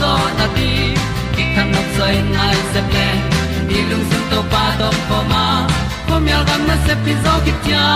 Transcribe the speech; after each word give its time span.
zo 0.00 0.12
na 0.38 0.46
ti 0.56 0.70
ki 1.34 1.44
kan 1.54 1.66
nok 1.74 1.88
sai 1.96 2.14
nai 2.34 2.56
se 2.72 2.80
ple 2.90 3.08
ni 3.68 3.78
lung 3.90 4.04
sun 4.10 4.22
to 4.30 4.40
pa 4.52 4.64
to 4.80 4.88
pa 5.08 5.18
ma. 5.32 5.44
Ko 6.08 6.14
mi 6.24 6.30
al 6.38 6.44
gam 6.48 6.62
na 6.68 6.76
se 6.86 6.94
pi 7.04 7.12
zo 7.24 7.34
ki 7.44 7.52
tia 7.64 7.86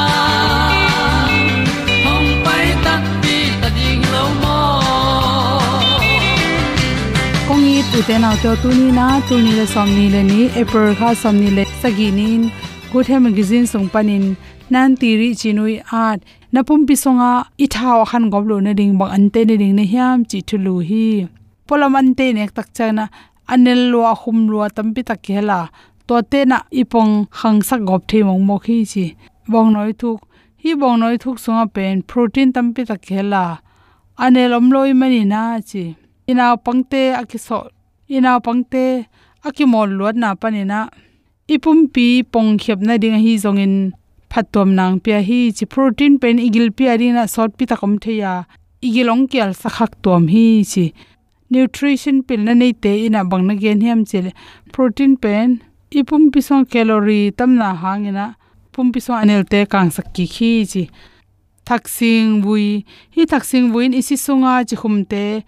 hong 2.06 2.30
pai 2.46 2.66
ta 2.84 2.94
ti 3.22 3.36
ta 3.60 3.68
ding 3.76 4.02
lo 4.14 4.24
mo 4.42 4.58
kong 7.48 7.62
ni 7.66 7.74
tu 7.90 7.98
te 8.08 8.16
na 8.24 8.30
to 8.42 8.50
tu 8.62 8.68
ni 8.80 8.88
na 8.98 9.06
tu 9.28 9.34
ni 9.44 9.52
le 9.58 9.66
som 9.74 9.88
ni 9.98 10.06
le 10.14 10.22
ni 10.30 10.40
april 10.62 10.90
kha 11.00 11.10
som 11.22 11.34
ni 11.42 11.48
le 11.56 11.64
sagi 11.82 12.08
nin 12.18 12.42
good 12.92 13.06
hem 13.10 13.22
magazine 13.28 13.66
song 13.72 13.86
panin 13.94 14.24
nan 14.74 14.96
ti 15.00 15.10
ri 15.20 15.28
chinui 15.40 15.74
art 16.04 16.20
napum 16.54 16.80
pi 16.88 16.94
songa 17.04 17.32
i 17.64 17.66
khan 17.74 18.24
goblo 18.32 18.56
na 18.66 18.72
ding 18.78 18.94
bang 19.02 19.12
ante 19.16 19.40
ne 19.48 19.54
ding 19.62 19.74
ne 19.78 19.84
hiam 19.92 20.18
chi 20.30 20.38
thulu 20.48 20.74
hi. 20.88 21.06
Polam 21.70 21.94
ante 22.00 22.26
nek 22.36 22.50
tak 22.56 22.68
chana 22.76 23.04
anel 23.52 23.82
lo 23.92 24.00
khum 24.20 24.38
lo 24.50 24.58
tampi 24.76 25.00
tak 25.08 25.22
hela 25.36 25.58
to 26.06 26.16
te 26.30 26.40
na 26.50 26.58
ipong 26.80 27.12
khangsa 27.38 27.76
gop 27.88 28.02
the 28.10 28.18
mong 28.28 28.42
mo 28.48 28.56
khi 28.64 28.76
chi 28.92 29.04
bong 29.52 29.68
noi 29.74 29.92
thuk 30.00 30.18
hi 30.62 30.70
bong 30.80 30.96
noi 31.02 31.16
thuk 31.22 31.36
sunga 31.44 31.64
pen 31.74 31.94
protein 32.08 32.48
tampi 32.54 32.82
tak 32.90 33.02
hela 33.14 33.44
anel 34.24 34.52
om 34.58 34.66
loi 34.74 34.90
mani 35.00 35.22
na 35.32 35.42
chi 35.68 35.84
ina 36.30 36.46
pangte 36.64 37.02
akiso 37.20 37.58
ina 38.16 38.32
pangte 38.46 38.84
akimol 39.46 39.90
luat 39.98 40.16
na 40.22 40.28
panina 40.40 40.80
ipum 41.54 41.78
pi 41.94 42.06
pong 42.32 42.50
khep 42.62 42.78
na 42.86 42.94
ding 43.02 43.18
hi 43.24 43.32
zongin 43.44 43.74
phatom 44.30 44.68
nang 44.78 44.94
pia 45.04 45.18
hi 45.28 45.40
chi 45.56 45.64
protein 45.72 46.12
pen 46.22 46.36
igil 46.46 46.68
pi 46.76 46.84
arina 46.92 47.22
sot 47.34 47.50
pi 47.58 47.64
takom 47.70 47.94
theya 48.02 48.32
igilong 48.86 49.24
kyal 49.30 49.50
sakhak 49.62 49.92
tom 50.04 50.22
hi 50.34 50.46
chi 50.72 50.84
nutrition 51.50 52.22
pil 52.22 52.40
na 52.46 52.54
nei 52.54 52.72
te 52.72 52.92
ina 53.06 53.24
bangna 53.30 53.54
gen 53.62 53.80
hem 53.86 54.04
chele. 54.10 54.32
Protein 54.72 55.16
pen, 55.22 55.58
ipum 55.90 56.30
pisong 56.32 56.66
calorie 56.72 57.32
tam 57.36 57.56
na 57.60 57.74
hangina, 57.82 58.26
pum 58.72 58.92
pi 58.92 59.00
anel 59.22 59.44
te 59.50 59.64
kang 59.66 59.90
sakki 59.90 60.26
khi 60.34 60.52
chi. 60.72 60.84
Thaksing 61.66 62.42
bui 62.42 62.84
hi 63.14 63.22
thaksing 63.32 63.66
buin 63.72 63.92
isi 64.00 64.16
sunga 64.16 64.52
chi 64.68 64.76
khumte 64.76 65.42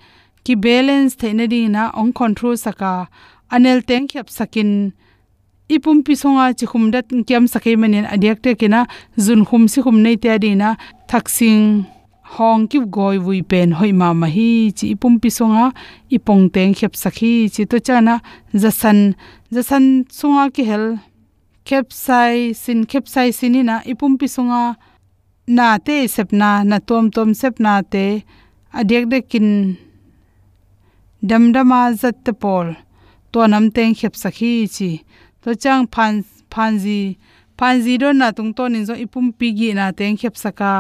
ki 0.45 0.55
balance 0.55 1.15
theina 1.21 1.47
ding 1.49 1.73
na 1.73 1.91
on 1.95 2.13
control 2.13 2.57
saka 2.57 3.09
anel 3.51 3.83
teng 3.89 4.07
khap 4.11 4.29
sakin. 4.29 4.93
Ipum 5.69 6.05
pi 6.05 6.15
songa 6.15 6.53
chi 6.59 6.67
khum 6.67 6.91
dat 6.91 7.07
kyam 7.29 7.49
sakai 7.49 7.77
manin 7.77 8.05
adiak 8.05 8.43
te 8.43 8.55
kina, 8.55 8.87
zun 9.17 9.47
khum 9.49 9.69
si 9.73 9.81
khum 9.83 10.03
nei 10.03 10.17
te 10.17 10.29
adina 10.29 10.77
thaksing 11.09 11.87
hong 12.37 12.63
ki 12.71 12.79
goi 12.97 13.17
vui 13.25 13.41
pen 13.51 13.69
hoi 13.79 13.93
ma 14.01 14.09
ma 14.21 14.29
hi 14.37 14.51
chi 14.79 14.87
pum 15.01 15.15
pi 15.23 15.31
songa 15.39 15.67
ipong 16.17 16.45
teng 16.55 16.73
khep 16.79 16.95
sakhi 17.03 17.33
chi 17.55 17.63
to 17.71 17.77
chana 17.87 18.15
zasan 18.63 18.99
zasan 19.55 19.85
sunga 20.19 20.45
ki 20.55 20.63
hel 20.71 20.87
khep 21.69 21.87
sai 22.05 22.35
sin 22.63 22.81
khep 22.91 23.05
sai 23.15 23.29
sinina 23.39 23.77
ipum 23.93 24.13
pi 24.21 24.27
songa 24.37 24.63
na 25.47 25.79
te 25.87 25.97
sepna, 26.15 26.51
na 26.65 26.79
tom 26.89 27.11
tom 27.11 27.31
sepna 27.41 27.83
te 27.93 28.07
adek 28.79 29.05
de 29.13 29.19
kin 29.31 29.49
damdama 31.29 31.81
zat 32.01 32.17
te 32.25 32.33
pol. 32.33 32.75
To 33.33 33.47
nam 33.47 33.71
teng 33.77 33.95
khep 33.95 34.15
sakhi 34.23 34.53
chi. 34.75 34.91
To 35.43 35.55
chang 35.63 35.87
phan 35.95 36.25
phanji 36.53 37.17
phanji 37.59 37.95
do 38.03 38.13
na 38.13 38.31
tung 38.37 38.53
to 38.57 38.69
nin 38.69 38.85
zo 38.89 38.95
ipum 39.05 39.27
pi 39.39 39.49
gi 39.59 39.69
na 39.79 39.87
teng 39.99 40.17
khep 40.21 40.35
saka 40.45 40.73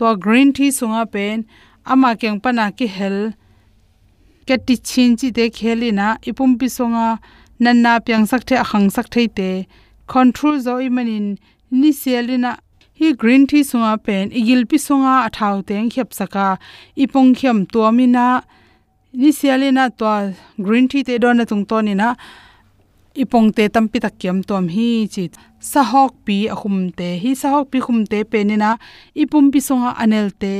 to 0.00 0.16
green 0.16 0.50
tea 0.56 0.70
sunga 0.78 1.04
pen, 1.12 1.44
ama 1.84 2.16
kyang 2.20 2.40
pana 2.42 2.72
ki 2.72 2.86
hel. 2.96 3.18
Ke 4.46 4.56
ti 4.66 4.76
chin 4.88 5.10
chi 5.20 5.28
te 5.38 5.44
khelina 5.56 6.08
ipum 6.30 6.58
pi 6.58 6.68
songa 6.76 7.08
nan 7.64 7.82
na 7.84 7.92
pyang 8.00 8.26
sak 8.30 8.46
the 8.48 8.54
akhang 8.64 8.88
sak 8.90 9.06
thei 9.14 9.26
te 9.38 9.50
control 10.12 10.58
zo 10.66 10.74
i 10.86 10.88
manin, 10.96 11.26
ni 11.70 11.90
selina 11.92 12.52
hi 12.98 13.12
green 13.12 13.46
tea 13.46 13.62
sunga 13.70 13.92
pen, 14.06 14.30
igil 14.30 14.64
pi 14.70 14.78
sunga 14.86 15.14
athau 15.28 15.56
teng 15.68 15.90
khep 15.94 16.16
saka. 16.20 16.46
Ipong 16.96 17.36
khem 17.38 17.58
to 17.72 17.92
mina 17.92 18.26
ni 19.12 19.30
selina 19.40 19.84
to 20.00 20.34
green 20.66 20.88
tea 20.88 21.04
te 21.08 21.18
don 21.18 21.36
na 21.36 21.44
tung 21.44 21.66
to 21.66 21.82
ni 21.82 21.94
na 22.02 22.14
ipong 23.14 23.50
te 23.56 23.68
tampi 23.68 23.98
tak 24.00 24.18
kiam 24.20 24.42
tom 24.42 24.68
hi 24.74 25.06
chi 25.12 25.30
sahok 25.72 26.12
pi 26.24 26.36
ahum 26.54 26.90
te 26.98 27.08
hi 27.22 27.34
sahok 27.42 27.66
pi 27.72 27.78
khum 27.84 28.06
te 28.10 28.24
pe 28.24 28.44
ni 28.44 28.56
na 28.56 28.76
ipum 29.22 29.50
pi 29.52 29.60
songa 29.68 29.90
anel 30.02 30.30
te 30.42 30.54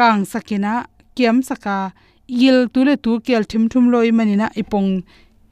kang 0.00 0.24
sakina. 0.24 0.86
Kiam 1.16 1.42
saka. 1.42 1.92
Yil 2.40 2.68
tu 2.72 2.84
le 2.88 2.94
tu 3.04 3.12
kel 3.26 3.44
thim 3.50 3.64
thum 3.68 3.90
loi 3.92 4.10
manina 4.18 4.46
ipong 4.60 4.90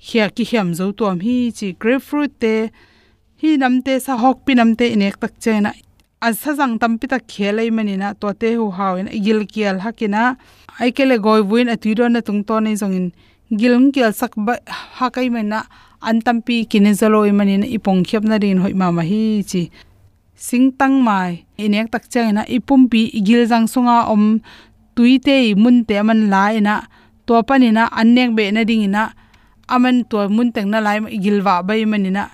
khia 0.07 0.27
ki 0.37 0.45
hiam 0.51 0.69
zo 0.79 0.87
tom 0.99 1.21
hi 1.27 1.37
chi. 1.59 1.69
Grapefruit 1.83 2.33
te. 2.43 2.55
Hi 3.41 3.51
namte 3.63 3.95
sa 4.07 4.17
hok 4.23 4.39
pi 4.47 4.53
namte 4.55 4.87
inek 4.95 5.17
tak 5.23 5.35
chena. 5.43 5.71
A 6.27 6.29
sa 6.41 6.51
jang 6.59 6.79
tam 6.81 6.93
pi 7.01 7.07
ta 7.13 7.19
khelai 7.33 7.69
manina. 7.77 8.09
To 8.21 8.33
te 8.41 8.55
hu 8.59 8.71
hawin. 8.79 9.09
Gil 9.25 9.41
kial 9.53 9.77
hakina. 9.85 10.23
Aikele 10.81 11.17
goi 11.25 11.43
win 11.51 11.69
atiron 11.75 12.13
na 12.15 12.21
tung 12.27 12.43
to 12.49 12.61
nei 12.61 12.77
zongin 12.81 13.07
gilng 13.49 13.89
kial 13.93 14.13
sak 14.13 14.37
ba 14.37 14.61
ha 14.69 15.09
kai 15.09 15.29
na 15.33 15.65
an 16.01 16.21
tam 16.21 16.39
pi 16.45 16.69
i 16.69 16.93
zaloi 17.01 17.33
manina 17.33 17.67
ipong 17.67 18.05
khyap 18.05 18.25
na 18.25 18.37
rin 18.37 18.59
hoi 18.63 18.75
ma 18.81 18.91
ma 18.91 19.03
hi 19.03 19.43
chi. 19.51 19.71
Sing 20.37 20.71
tang 20.79 21.03
mai 21.03 21.47
inek 21.59 21.91
tak 21.91 22.05
na 22.33 22.43
ipum 22.47 22.89
pi 22.91 23.11
gil 23.27 23.43
jang 23.51 23.67
sunga 23.67 24.07
om 24.13 24.41
tuite 24.95 25.57
mun 25.57 25.85
te 25.85 26.03
man 26.03 26.31
lai 26.31 26.61
na 26.61 26.75
to 27.27 27.35
panina 27.49 27.89
annek 27.91 28.31
be 28.37 28.45
na 28.53 28.63
ding 28.65 28.91
na 28.91 29.03
aman 29.69 30.05
to 30.11 30.29
mun 30.29 30.53
teng 30.53 30.71
na 30.71 30.79
lai 30.81 30.99
gilwa 31.23 31.55
bai 31.67 31.85
manina 31.85 32.25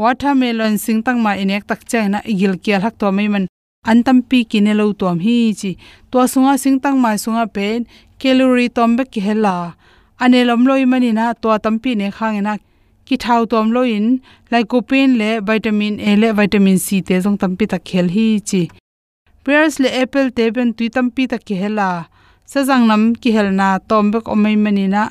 watermelon 0.00 0.74
singtang 0.84 1.18
ma 1.24 1.32
inek 1.42 1.64
tak 1.68 1.80
chaina 1.90 2.18
igil 2.24 2.54
kial 2.62 2.80
hak 2.84 2.98
to 3.00 3.12
mai 3.12 3.28
man 3.28 3.44
antam 3.90 4.18
pi 4.28 4.38
kine 4.50 4.72
lo 4.74 4.92
tom 4.92 5.18
hi 5.20 5.54
chi. 5.60 5.70
To 6.10 6.18
sunga 6.32 6.54
singtang 6.58 6.98
mai, 6.98 7.16
sunga 7.24 7.44
pen, 7.46 7.86
calorie 8.18 8.68
tom 8.76 8.96
be 8.96 9.04
ki 9.12 9.20
hela 9.20 9.76
ane 10.22 10.40
lom 10.48 10.62
loi 10.68 10.84
mani 10.92 11.10
na 11.18 11.26
to 11.42 11.48
tampi 11.64 11.90
ne 12.00 12.08
khang 12.16 12.38
na 12.46 12.52
ki 13.06 13.16
thau 13.24 13.42
tom 13.52 13.66
loin 13.76 14.06
lycopene 14.52 15.12
le 15.20 15.30
vitamin 15.48 15.94
a 16.08 16.10
le 16.22 16.28
vitamin 16.38 16.78
c 16.86 16.86
te 17.08 17.14
jong 17.24 17.38
tampi 17.42 17.64
ta 17.72 17.78
khel 17.88 18.06
hi 18.14 18.26
chi 18.48 18.62
pears 19.44 19.74
le 19.82 19.88
apple 20.02 20.30
te 20.36 20.44
ben 20.54 20.70
tui 20.76 20.88
tampi 20.96 21.22
ta 21.30 21.36
ki 21.46 21.54
hela 21.62 21.90
sajang 22.52 22.84
nam 22.90 23.02
ki 23.22 23.30
helna 23.36 23.68
tom 23.88 24.04
bek 24.12 24.26
omai 24.34 24.56
mani 24.64 24.86
na 24.94 25.02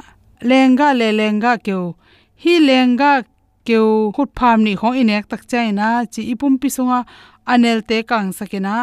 lenga 0.49 0.87
le 0.99 1.07
lenga 1.19 1.51
keu 1.65 1.83
hi 2.41 2.53
lenga 2.67 3.11
keu 3.67 3.87
khut 4.15 4.29
pham 4.37 4.57
ni 4.65 4.73
khong 4.79 4.95
inek 5.01 5.25
tak 5.31 5.41
chai 5.51 5.67
na 5.79 5.87
chi 6.13 6.21
ipum 6.33 6.53
pi 6.61 6.67
sunga 6.75 6.99
anel 7.51 7.79
te 7.89 7.97
kang 8.09 8.29
sakena 8.37 8.75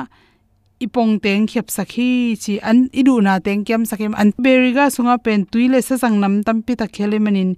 ipong 0.83 1.23
teng 1.23 1.47
khep 1.51 1.67
sakhi 1.77 2.35
chi 2.43 2.59
an 2.71 2.79
idu 3.01 3.15
na 3.27 3.39
teng 3.47 3.63
kem 3.69 3.83
sakem 3.91 4.15
an 4.21 4.29
beriga 4.45 4.85
sunga 4.95 5.17
pen 5.25 5.41
tuile 5.51 5.79
sa 5.87 5.95
sang 6.03 6.17
nam 6.23 6.35
tam 6.47 6.59
pi 6.67 6.73
ta 6.81 6.87
khele 6.95 7.19
manin. 7.25 7.51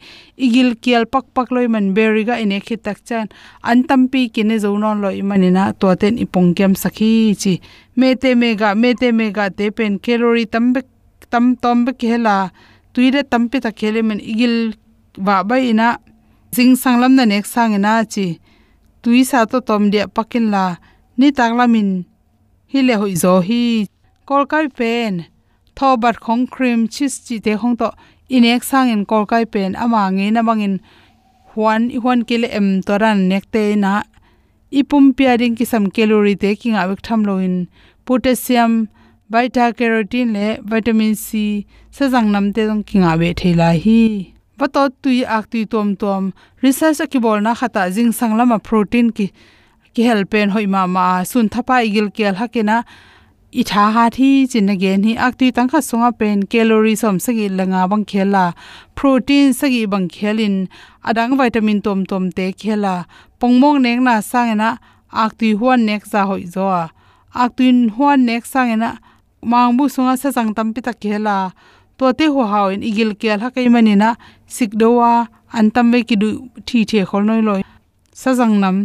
Igil 0.44 0.70
kial 0.82 1.04
pak 1.12 1.24
pak 1.34 1.48
loi 1.54 1.66
man 1.74 1.86
beriga 1.96 2.34
ine 2.44 2.58
khit 2.66 2.80
tak 2.86 2.98
chan. 3.08 3.26
An 3.70 3.78
tam 3.88 4.00
pi 4.12 4.20
kine 4.34 4.56
zo 4.64 4.70
non 4.82 5.00
loi 5.04 5.18
manina 5.30 5.64
to 5.80 5.88
ten 6.00 6.14
ipong 6.24 6.50
kem 6.58 6.72
sakhi 6.82 7.12
chi. 7.42 7.52
Me 7.98 8.08
te 8.22 8.30
me 8.40 8.48
ga, 8.60 8.74
me 8.82 8.90
te 9.00 9.08
me 9.18 9.26
ga 9.36 9.46
pen 9.76 9.92
calorie 10.04 10.46
tam 10.52 10.72
be 10.74 10.80
tam 11.32 11.56
tom 11.62 11.84
be 11.84 11.92
khela. 12.00 12.36
Tuile 12.94 13.20
tam 13.30 13.42
pi 13.50 13.58
ta 13.64 13.70
khele 13.78 14.00
man 14.08 14.20
igil 14.32 14.56
wa 15.26 15.36
bai 15.48 15.62
ina. 15.72 15.88
Jing 16.54 16.74
sanglam 16.82 17.12
na 17.16 17.24
nek 17.24 17.46
sang 17.46 17.74
ina 17.78 17.92
chi. 18.12 18.26
Tuisa 19.02 19.38
to 19.50 19.58
tom 19.68 19.82
dia 19.92 20.04
pakin 20.16 20.46
la. 20.54 20.64
Ni 21.18 21.28
taklamin 21.38 21.90
hi 22.74 22.82
le 22.82 22.94
hoi 23.00 23.12
zo 23.18 23.32
hi 23.46 23.56
kol 24.28 24.44
kai 24.52 24.66
pen 24.78 25.18
tho 25.80 25.88
bat 26.04 26.16
khong 26.24 26.40
cream 26.54 26.80
cheese 26.94 27.18
chi 27.26 27.36
te 27.44 27.52
khong 27.64 27.76
to 27.82 27.90
inek 28.38 28.64
sang 28.70 28.90
in 28.94 29.04
kol 29.12 29.26
kai 29.32 29.44
pen 29.56 29.76
ama 29.84 30.00
nge 30.16 30.26
na 30.36 30.42
bangin 30.48 30.74
huan 31.52 31.86
i 31.96 32.02
huan 32.06 32.24
kile 32.32 32.48
em 32.58 32.68
toran 32.88 33.22
nek 33.30 33.46
te 33.56 33.62
na 33.84 33.92
ipum 34.80 35.06
piaring 35.20 35.54
ki 35.60 35.68
sam 35.72 35.86
calorie 35.94 36.40
te 36.42 36.50
kinga 36.64 36.82
wek 36.90 37.06
tham 37.06 37.22
loin 37.28 37.54
potassium 38.06 38.76
beta 39.30 39.70
carotene 39.78 40.34
le 40.36 40.46
vitamin 40.70 41.14
c 41.24 41.46
sajang 41.96 42.28
nam 42.34 42.52
te 42.54 42.66
dong 42.68 42.84
kinga 42.88 43.12
be 43.20 43.34
thela 43.40 43.72
hi 43.84 44.00
vato 44.58 44.88
tui 45.02 45.18
ak 45.36 45.44
tui 45.52 45.64
tom 45.72 45.94
tom 46.02 46.22
research 46.66 47.06
ki 47.12 47.22
bol 47.28 47.38
na 47.46 47.54
khata 47.60 47.90
jing 47.94 48.12
sanglama 48.20 48.58
protein 48.70 49.18
ki 49.20 49.26
ki 49.94 50.02
helpen 50.08 50.50
hoi 50.54 50.66
ma 50.74 50.86
ma 50.94 51.06
sun 51.30 51.48
thapa 51.48 51.76
igil 51.88 52.08
kel 52.16 52.34
hakena. 52.40 52.78
I 53.60 53.62
tha 53.62 53.82
ha 53.94 54.04
thi 54.16 54.28
chin 54.52 54.68
again 54.72 55.04
hi 55.06 55.12
ak 55.26 55.34
tui 55.38 55.50
tang 55.56 55.68
kha 55.72 55.80
songa 55.88 56.10
pen 56.20 56.38
calorie 56.52 56.96
som 57.02 57.20
sagi 57.24 57.46
langa 57.58 57.82
bang 57.90 58.04
khela. 58.10 58.44
Protein 58.98 59.54
sagi 59.60 59.82
bang 59.92 60.08
khelin. 60.16 60.56
Adang 61.08 61.36
vitamin 61.38 61.78
tom 61.84 62.00
tom 62.10 62.24
te 62.36 62.46
khela. 62.60 62.94
Pongmong 63.38 63.78
nek 63.84 63.98
na 64.06 64.14
sangena 64.30 64.70
ak 65.22 65.38
tui 65.38 65.52
huan 65.60 65.86
nek 65.88 66.02
za 66.12 66.26
hoi 66.30 66.42
zo 66.54 66.66
ak 67.42 67.50
tui 67.56 67.70
huan 67.96 68.26
nek 68.28 68.42
sangena 68.52 68.90
mangbu 69.50 69.86
songa 69.94 70.14
sa 70.22 70.34
sang 70.36 70.50
tam 70.56 70.74
pi 70.74 70.80
ta 70.86 70.92
khela. 71.02 71.36
To 71.98 72.12
te 72.18 72.26
ho 72.34 72.42
haw 72.52 72.66
in 72.74 72.82
igil 72.90 73.14
kel 73.20 73.38
ha 73.38 73.48
kai 73.54 73.68
manina 73.74 74.10
sikdowa 74.56 75.10
antam 75.58 75.86
ve 75.92 76.02
ki 76.08 76.16
du 76.22 76.28
thi 76.66 76.84
the 76.90 77.06
khol 77.10 77.22
noi 77.22 77.40
loi. 77.48 77.62
Sa 78.12 78.34
jang 78.34 78.58
nam. 78.62 78.76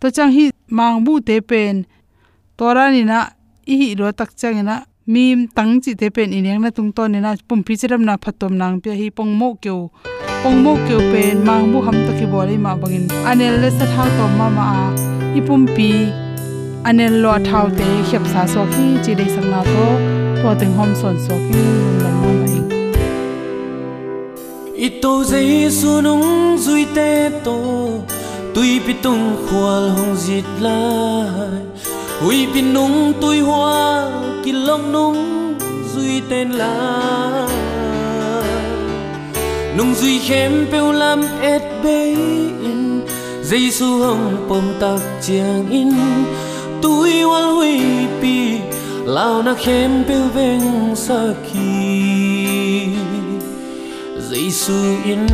To 0.00 0.06
chang 0.16 0.32
hi 0.36 0.57
mang 0.76 1.04
bu 1.04 1.20
te 1.28 1.40
pen 1.40 1.74
tora 2.56 2.84
ni 2.94 3.02
na 3.10 3.18
i 3.72 3.74
hi 3.80 3.88
ro 4.00 4.08
tak 4.12 4.30
chang 4.40 4.60
na 4.68 4.76
mim 5.12 5.38
tang 5.56 5.80
chi 5.82 5.92
te 6.00 6.06
pen 6.16 6.30
ineng 6.38 6.60
na 6.64 6.70
tung 6.76 6.92
ton 6.96 7.08
ni 7.12 7.20
na 7.20 7.30
pum 7.48 7.60
phi 7.66 7.74
chiram 7.80 8.02
na 8.08 8.14
phatom 8.24 8.52
nang 8.60 8.76
pe 8.82 8.90
hi 9.00 9.06
pong 9.16 9.32
mo 9.40 9.48
kyo. 9.62 9.76
Pong 10.42 10.58
mo 10.64 10.72
kyo 10.86 10.98
pen 11.12 11.36
mang 11.48 11.64
bu 11.72 11.78
ham 11.86 11.98
ta 12.06 12.12
ki 12.18 12.26
bole 12.32 12.54
ma 12.64 12.72
bangin. 12.80 13.04
Anel 13.30 13.54
le 13.62 13.70
sa 13.78 13.86
thau 13.94 14.08
to 14.16 14.26
ma 14.38 14.46
ma 14.58 14.66
i 15.38 15.40
pum 15.46 15.62
pi 15.76 15.90
anel 16.88 17.14
lo 17.22 17.32
thau 17.48 17.66
te 17.78 17.88
khep 18.08 18.24
sa 18.32 18.42
so 18.52 18.62
khi 18.72 18.86
chi 19.04 19.12
dei 19.18 19.28
sang 19.34 19.48
na 19.52 19.60
to. 19.72 19.86
To 20.40 20.48
teng 20.60 20.74
hom 20.78 20.90
son 21.00 21.16
so 21.24 21.34
ki 21.46 21.62
lam 22.02 22.14
ma 22.22 22.30
mai 22.40 22.58
ito 24.86 25.12
giêsu 25.30 25.92
nung 26.06 26.26
zui 26.64 26.84
te 26.96 27.10
to 27.44 27.56
tui 28.54 28.80
bị 28.86 28.92
tung 29.02 29.36
hoa 29.50 29.80
hong 29.96 30.16
dịt 30.16 30.44
lại 30.60 31.28
hui 32.20 32.46
bị 32.54 32.62
nung 32.62 33.12
tui 33.20 33.40
hoa 33.40 34.10
kỳ 34.44 34.52
long 34.52 34.92
nung 34.92 35.54
duy 35.94 36.20
tên 36.30 36.50
là 36.50 37.48
nung 39.78 39.94
duy 39.94 40.18
khém 40.18 40.66
peu 40.72 40.92
lam 40.92 41.22
et 41.42 41.62
bê 41.84 42.04
in 42.62 43.00
dây 43.50 43.70
su 43.70 43.98
hong 43.98 44.46
pom 44.48 44.62
tạc 44.80 45.00
chiang 45.22 45.70
in. 45.70 45.92
Tui 46.82 47.22
hoa 47.22 47.42
hui 47.42 47.80
pi, 48.22 48.58
lao 49.04 49.42
na 49.42 49.54
khém 49.54 50.04
peu 50.08 50.28
veng 50.34 50.96
sa 50.96 51.34
kỳ 51.52 52.88
dây 54.30 54.50
giêsu 54.50 54.74
in 55.04 55.26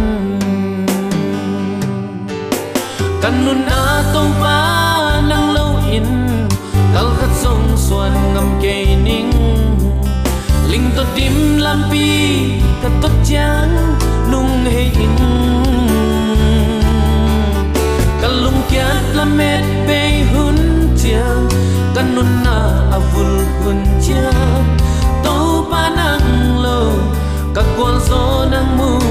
kan 3.24 3.40
nun 3.40 3.64
a 3.64 4.04
tong 4.12 4.32
pa 4.36 4.56
nang 5.24 5.56
lo 5.56 5.80
in 5.96 6.08
kal 6.94 7.08
khat 7.18 7.32
song 7.42 7.64
suan 7.84 8.12
ngam 8.32 8.48
ke 8.62 8.76
ning 9.06 9.32
ling 10.68 10.86
to 10.96 11.04
dim 11.16 11.36
lam 11.64 11.80
pi 11.90 12.08
ka 12.82 12.88
to 13.02 13.08
chang 13.28 13.72
nung 14.30 14.52
he 14.68 14.82
in. 15.04 15.16
Kalung 18.20 18.60
kyat 18.68 19.04
lam 19.16 19.30
met 19.40 19.64
pe 19.88 20.00
hun 20.32 20.58
chiang 21.00 21.48
kan 21.96 22.06
nun 22.16 22.30
na 22.44 22.58
avul 22.96 23.32
hun 23.64 23.80
chiang 24.04 24.64
to 25.24 25.36
pa 25.72 25.82
nang 25.98 26.28
lo 26.64 26.80
ka 27.56 27.64
kwal 27.72 27.96
so 28.08 28.22
nang 28.52 28.68
mu 28.76 29.03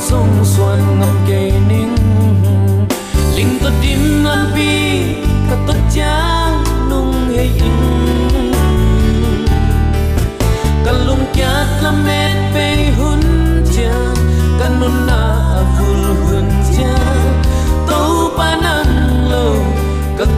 song 0.00 0.44
xuân 0.44 1.00
ngập 1.00 1.14
kề 1.28 1.52
ninh 1.68 1.96
linh 3.36 3.58
to 3.62 3.70
tim 3.82 4.24
lan 4.24 4.50
pi 4.54 5.00
ka 5.50 5.56
tất 5.66 5.78
chang 5.94 6.64
nung 6.90 7.12
hei 7.36 7.50
in. 7.56 8.04
Kalung 10.84 11.24
kyat 11.34 11.66
la 11.82 11.92
met 12.04 12.52
về 12.54 12.92
hun 12.98 13.20
cha 13.76 13.94
kanun 14.60 15.06
na 15.06 15.22
ful 15.78 16.04
hun 16.28 16.44
cha 16.78 16.94
to 17.88 18.30
panan 18.38 18.86
năng 18.86 19.30
lâu 19.30 19.56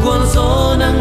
kwal 0.05 0.21
zo 0.21 0.35
gió 0.35 0.77
năng 0.79 0.96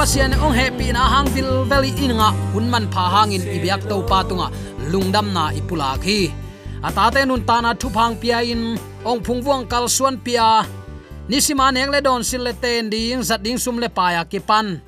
pasian 0.00 0.32
ong 0.40 0.56
happy 0.56 0.96
na 0.96 1.04
hang 1.12 1.28
dil 1.36 1.68
valley 1.68 1.92
in 2.00 2.16
nga 2.16 2.32
man 2.56 2.88
pha 2.88 3.04
hangin 3.20 3.44
ibyak 3.44 3.84
to 3.84 4.00
pa 4.08 4.24
tunga, 4.24 4.48
lungdam 4.88 5.28
na 5.36 5.52
ipula 5.52 5.92
khi 6.00 6.32
atate 6.80 7.28
nun 7.28 7.44
ta 7.44 7.60
na 7.60 7.76
thuphang 7.76 8.16
pia 8.16 8.40
in 8.40 8.80
ong 9.04 9.20
phungwang 9.20 9.68
kal 9.68 9.92
suan 9.92 10.16
pia. 10.16 10.64
Nisima 11.28 11.68
neng 11.68 11.92
le 11.92 12.00
don 12.00 12.24
sil 12.24 12.40
le 12.40 12.56
ten 12.56 12.88
ding, 12.88 13.20
zat 13.20 13.44
ding 13.44 13.60
sum 13.60 13.76
le 13.76 13.92
pa 13.92 14.16
ya 14.16 14.24
ki 14.24 14.40
pan. 14.40 14.80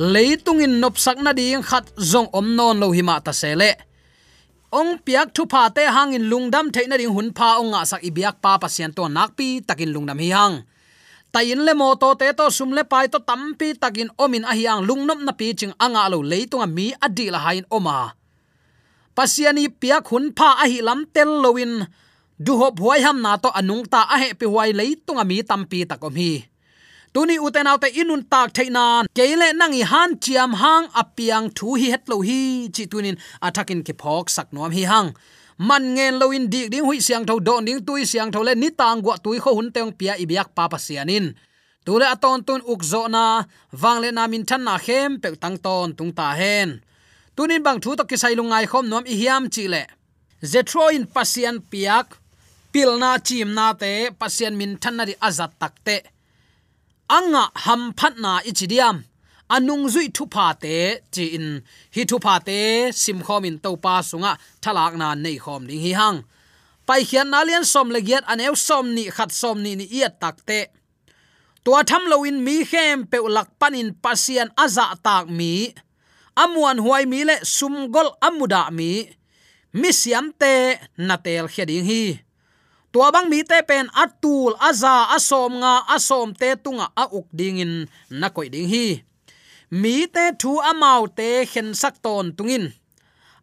Leitung 0.00 0.64
in 0.64 0.80
nop 0.80 0.96
sak 0.96 1.20
na 1.20 1.36
ding, 1.36 1.60
khat 1.60 1.84
zong 2.00 2.32
om 2.32 2.56
non 2.56 2.80
lo 2.80 2.88
hima 2.96 3.20
ta 3.20 3.36
sele 3.36 3.76
ong 4.72 4.96
piak 5.04 5.28
thu 5.36 5.44
pa 5.44 5.68
te 5.68 5.84
hangin 5.84 6.24
lungdam 6.24 6.72
theina 6.72 6.96
ding 6.96 7.12
hun 7.12 7.36
pha 7.36 7.60
ong 7.60 7.76
nga 7.76 7.84
sak 7.84 8.00
ibiak 8.00 8.40
pa 8.40 8.56
pasian 8.56 8.96
to 8.96 9.04
nakpi 9.12 9.60
takin 9.60 9.92
lungdam 9.92 10.16
hi 10.16 10.32
hang 10.32 10.56
tayin 11.38 11.62
le 11.62 11.72
mo 11.78 11.94
to 11.94 12.08
te 12.18 12.26
to 12.38 12.50
sum 12.50 12.70
le 12.76 12.82
pai 12.82 13.06
to 13.12 13.18
tampi 13.28 13.68
takin 13.82 14.10
omin 14.18 14.42
a 14.50 14.52
hiang 14.58 14.82
lungnop 14.88 15.20
na 15.22 15.32
pi 15.38 15.54
ching 15.58 15.74
anga 15.84 16.10
lo 16.12 16.18
a 16.64 16.66
mi 16.76 16.86
adi 17.06 17.26
la 17.34 17.38
hain 17.46 17.64
oma. 17.76 17.96
Pasiani 19.16 19.64
piak 19.80 20.04
hun 20.10 20.24
pha 20.38 20.48
a 20.62 20.64
hi 20.72 20.78
lam 20.88 21.00
tel 21.14 21.30
loin 21.44 21.86
du 22.44 22.52
ho 22.60 22.68
huai 22.82 23.00
ham 23.06 23.18
na 23.24 23.32
to 23.42 23.48
anung 23.58 23.84
ta 23.92 24.00
a 24.14 24.16
he 24.22 24.28
pi 24.40 24.46
huai 24.52 24.70
leitunga 24.78 25.24
mi 25.30 25.36
tampi 25.50 25.78
takom 25.90 26.14
hi 26.20 26.32
tuni 27.14 27.36
uten 27.46 27.70
autte 27.70 27.88
inun 28.00 28.22
tak 28.32 28.48
theina 28.56 28.84
keile 29.16 29.48
nangi 29.60 29.82
han 29.90 30.10
chiam 30.24 30.52
hang 30.62 30.86
apiang 31.00 31.46
thu 31.56 31.68
hi 31.80 31.86
het 31.94 32.04
lo 32.10 32.16
hi. 32.28 32.40
Chi 32.74 32.84
tunin 32.90 33.16
athakin 33.46 33.80
ke 33.86 33.92
phok 34.00 34.26
sak 34.36 34.48
nom 34.54 34.70
hi 34.76 34.82
hang 34.92 35.08
man 35.58 35.84
ngen 35.94 36.14
loin 36.20 36.44
dik 36.52 36.70
ding 36.72 36.86
hui 36.88 36.98
siang 37.06 37.24
tho 37.28 37.34
don 37.46 37.64
ding 37.66 37.80
tui 37.86 38.02
siang 38.06 38.30
tho 38.34 38.40
le 38.46 38.52
ni 38.54 38.68
tang 38.80 38.98
gwa 39.04 39.14
tui 39.24 39.38
kho 39.42 39.50
hun 39.58 39.68
teng 39.74 39.90
pia 39.98 40.14
ibyak 40.22 40.48
pa 40.56 40.64
pa 40.72 40.78
sianin 40.86 41.26
tule 41.88 42.06
aton 42.14 42.44
tun 42.46 42.60
ukzo 42.72 43.02
na 43.14 43.24
wangle 43.82 44.08
na 44.12 44.22
min 44.32 44.44
than 44.48 44.62
na 44.68 44.74
khem, 44.84 45.10
pe 45.22 45.28
tang 45.42 45.56
ton 45.64 45.88
tung 45.98 46.12
ta 46.18 46.26
hen. 46.40 46.70
Tunin 47.36 47.62
bang 47.66 47.80
thu 47.82 47.90
to 47.98 48.04
ki 48.10 48.16
sai 48.22 48.34
lungai 48.38 48.66
khom 48.70 48.86
nom 48.92 49.04
i 49.12 49.14
hiam 49.20 49.44
chi 49.54 49.64
le. 49.72 49.82
Zetro 50.50 50.84
in 50.96 51.04
pasian 51.14 51.56
piak 51.70 52.06
pilna 52.72 53.10
chim 53.26 53.48
na 53.58 53.66
te, 53.82 53.92
pasian 54.20 54.54
min 54.60 54.72
than 54.82 54.94
na 54.96 55.04
ri 55.08 55.14
azat 55.28 55.52
takte 55.60 55.96
anga 57.16 57.44
ham 57.64 57.82
phat 57.98 58.14
na 58.24 58.32
ichidiam 58.50 58.96
anung 59.48 59.88
zui 59.94 60.08
thu 60.16 60.24
pa 60.34 60.52
te, 60.62 60.76
chi 61.12 61.24
in. 61.36 61.48
Hi 61.94 62.02
thu 62.10 62.18
pa 62.26 62.38
te, 62.48 62.58
sim 62.92 63.18
khom 63.26 63.44
in 63.48 63.58
to 63.64 63.70
pa 63.84 63.94
sunga, 64.08 64.32
thalak 64.62 64.94
na 65.00 65.14
nei 65.14 65.38
khom 65.44 65.62
ding 65.68 65.82
hi 65.86 65.92
hang. 66.00 66.18
Pai 66.88 67.04
khian 67.08 67.28
na 67.32 67.44
lian 67.44 67.64
som 67.68 67.88
le 67.94 68.00
giat 68.00 68.24
an 68.32 68.40
eu 68.40 68.54
som 68.56 68.86
ni 68.96 69.04
khat 69.16 69.30
som 69.40 69.56
ni 69.64 69.72
ni 69.76 69.86
iat 69.98 70.14
tak 70.22 70.36
te. 70.48 70.60
Tua 71.64 71.84
tham 71.88 72.08
lo 72.10 72.24
in 72.24 72.38
mi 72.46 72.64
khem 72.70 73.04
pe 73.10 73.18
ulak 73.26 73.48
panin 73.60 73.92
pasian 74.04 74.48
aza 74.64 74.86
tak 75.06 75.26
mi. 75.38 75.52
Amuan 76.42 76.78
huai 76.84 77.04
mi 77.12 77.20
le 77.28 77.36
sum 77.44 77.74
gol 77.94 78.08
amuda 78.26 78.62
mi. 78.78 79.04
Mi 79.80 79.90
siam 80.00 80.32
te 80.40 80.52
na 80.96 81.16
tel 81.24 81.46
khading 81.54 81.84
hi. 81.90 82.02
Tua 82.92 83.12
bang 83.12 83.28
mi 83.28 83.44
te 83.44 83.58
pen 83.68 83.86
atul 83.92 84.56
aza 84.68 85.12
asom 85.16 85.60
nga 85.60 85.72
asom 85.96 86.32
te 86.40 86.48
tunga 86.64 86.86
a 87.02 87.04
uk 87.18 87.28
dingin 87.38 87.84
na 88.20 88.28
koi 88.32 88.48
ding 88.48 88.68
hi 88.72 88.86
mi 89.70 90.06
te 90.08 90.32
thu 90.40 90.58
amau 90.70 91.06
te 91.06 91.44
khen 91.44 91.74
sak 91.74 92.00
ton 92.04 92.32
tungin. 92.36 92.72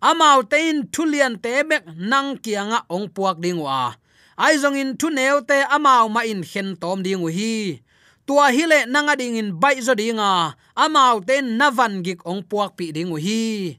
Amau 0.01 0.41
te 0.41 0.57
in 0.69 0.89
thulian 0.93 1.37
te 1.43 1.63
bek 1.69 1.85
nang 1.97 2.37
kianga 2.43 2.79
ong 2.89 3.07
puak 3.15 3.37
dingwa 3.43 3.93
ai 4.35 4.59
zong 4.59 4.75
in 4.75 4.91
thu 4.99 5.07
neu 5.09 5.39
te 5.47 5.57
amau 5.75 6.09
ma 6.11 6.21
in 6.27 6.41
khen 6.43 6.75
tom 6.81 7.03
dingu 7.05 7.29
hi. 7.37 7.79
Tua 8.25 8.49
hi 8.49 8.65
le 8.65 8.79
nanga 8.89 9.13
ding 9.15 9.37
in 9.37 9.49
bai 9.61 9.77
zo 9.85 9.93
dinga 9.93 10.57
amau 10.73 11.21
te 11.27 11.41
navan 11.41 12.01
gik 12.05 12.25
ong 12.25 12.41
puak 12.49 12.73
pi 12.77 12.91
dingu 12.95 13.17
hi. 13.25 13.77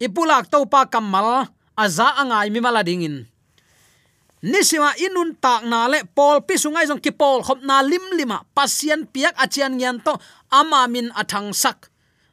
Ipulak 0.00 0.48
to 0.52 0.64
pa 0.72 0.88
kamal 0.92 1.48
aza 1.76 2.06
angai 2.20 2.48
mi 2.50 2.60
mala 2.60 2.82
dingin 2.82 3.04
in 3.06 3.35
nisima 4.42 4.92
inun 5.00 5.36
tak 5.38 5.64
na 5.64 5.88
le 5.88 6.04
pol 6.04 6.42
pi 6.42 6.58
sungai 6.58 6.88
jong 6.88 7.00
ki 7.00 7.12
pol 7.12 7.40
khop 7.46 7.62
na 7.62 7.80
lim 7.80 8.02
lima. 8.18 8.42
Pasien 8.56 9.06
piak 9.06 9.36
achian 9.40 9.76
ngian 9.78 10.02
to 10.02 10.16
ama 10.52 10.88
min 10.88 11.12
athang 11.14 11.54
sak. 11.54 11.88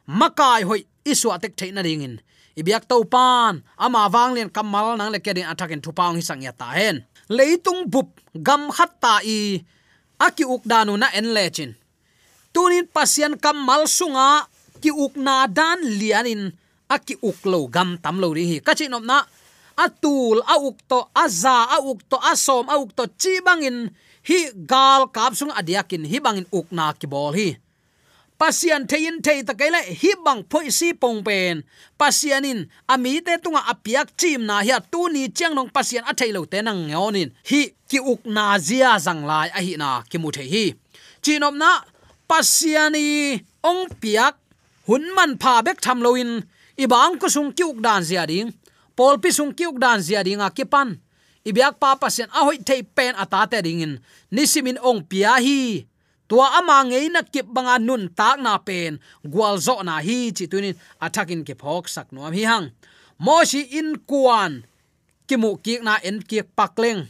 Makai 0.08 0.64
hoi 0.68 0.84
iswa 1.04 1.40
tek 1.40 1.56
theina 1.56 1.80
ringin. 1.80 2.20
Ibyak 2.54 2.84
to 2.88 3.04
pan 3.04 3.64
ama 3.78 4.10
wang 4.12 4.36
len 4.36 4.50
kamal 4.52 4.98
nang 4.98 5.10
le 5.14 5.18
kedin 5.22 5.48
athakin 5.48 5.80
thupang 5.80 6.18
hi 6.18 6.22
sangya 6.22 6.52
ta 6.52 6.74
hen. 6.76 7.06
Leitung 7.32 7.88
bup 7.88 8.20
gam 8.36 8.68
khat 8.68 9.00
ta 9.00 9.24
i, 9.24 9.56
aki 10.20 10.44
uk 10.44 10.60
danu 10.68 11.00
na 11.00 11.08
en 11.16 11.32
lechin 11.32 11.72
tunin 12.54 12.86
pasien 12.86 13.34
kamal 13.34 13.90
sunga, 13.90 14.46
ki 14.78 14.94
uk 14.94 15.18
na 15.18 15.50
dan 15.50 15.82
lianin, 15.82 16.54
aki 16.86 17.18
uk 17.18 17.42
lo 17.50 17.66
gam 17.66 17.98
tam 17.98 18.22
lo 18.22 18.30
ri 18.30 18.46
hi. 18.46 18.56
Kachinom 18.62 19.02
na 19.02 19.26
atul, 19.76 20.42
aukto, 20.46 21.08
aza, 21.14 21.66
aukto, 21.78 22.18
asom, 22.22 22.68
aukto 22.68 23.06
chi 23.18 23.40
bangin 23.44 23.90
hi, 24.24 24.50
gal 24.66 25.08
kap 25.08 25.34
sung, 25.34 25.52
adiakin. 25.52 26.06
Hi, 26.08 26.18
bangin 26.20 26.46
ukna 26.52 26.94
ki 26.98 27.06
bol 27.06 27.32
hi. 27.34 27.56
Pasian 28.38 28.88
thein 28.90 29.20
thei 29.22 29.42
ta 29.46 29.54
kaile 29.54 29.78
hi, 30.00 30.10
bang, 30.24 30.42
phoi, 30.50 30.70
si, 30.70 30.92
pong, 30.92 31.22
pen. 31.22 31.62
Pasianin, 31.98 32.66
ami, 32.88 33.20
te, 33.22 33.36
tunga, 33.38 33.62
apiak, 33.70 34.10
chim, 34.18 34.42
na 34.46 34.60
hi 34.66 34.74
tu, 34.90 35.08
ni 35.08 35.28
chang 35.28 35.54
nong, 35.54 35.70
pasian 35.70 36.04
a 36.10 36.14
thei 36.14 36.32
lo, 36.34 36.44
te, 36.44 36.62
nang 36.62 36.88
ngonin 36.90 37.30
hi, 37.50 37.60
ki, 37.88 38.00
uk, 38.02 38.26
na, 38.26 38.58
zia, 38.58 38.98
zang, 38.98 39.22
lai 39.26 39.48
a 39.54 39.62
hi 39.62 39.76
na, 39.78 40.02
ki, 40.10 40.18
mu, 40.18 40.34
thei, 40.34 40.48
hi. 40.50 40.64
Chinom, 41.22 41.56
na, 41.58 41.84
pasiani, 42.28 43.38
ong, 43.62 43.86
piak, 44.02 44.34
hun, 44.90 45.06
man, 45.14 45.38
pha, 45.38 45.62
bek, 45.62 45.80
tham 45.80 46.02
loin 46.02 46.42
ibang 46.76 47.20
ko 47.22 47.30
sung, 47.30 47.54
ki, 47.54 47.64
uk, 47.70 47.78
dan, 47.86 48.02
zia, 48.02 48.26
ding 48.26 48.50
pol 48.96 49.18
pi 49.22 49.30
sung 49.34 49.52
kiuk 49.54 49.76
dan 49.82 50.00
zia 50.00 50.22
dinga 50.24 50.50
kipan. 50.50 50.98
Ibyak 51.44 51.76
pa 51.76 52.00
pasien 52.00 52.32
a 52.32 52.48
hoi 52.48 52.56
thei 52.64 52.80
pen 52.82 53.12
ata 53.20 53.44
te 53.44 53.60
ringin 53.60 54.00
nisimin 54.32 54.80
ong 54.80 55.04
pia 55.04 55.36
hi. 55.36 55.84
Tua 56.24 56.56
ama 56.56 56.80
ngei 56.88 57.12
na 57.12 57.20
kip 57.20 57.44
banga 57.44 57.76
nun 57.76 58.08
tak 58.08 58.40
na 58.40 58.56
pen. 58.56 58.96
Gwal 59.20 59.60
zo 59.60 59.84
na 59.84 60.00
hi 60.00 60.32
chi 60.32 60.48
tunin 60.48 60.72
attacking 61.04 61.44
ke 61.44 61.52
phok 61.52 61.84
sak 61.84 62.08
nuam 62.16 62.32
hi 62.32 62.48
hang. 62.48 62.72
Mo 63.20 63.44
shi 63.44 63.60
in 63.76 64.00
kuan. 64.08 64.64
Kimu 65.28 65.60
kik 65.60 65.84
na 65.84 66.00
en 66.00 66.24
kik 66.24 66.48
pakleng 66.56 67.04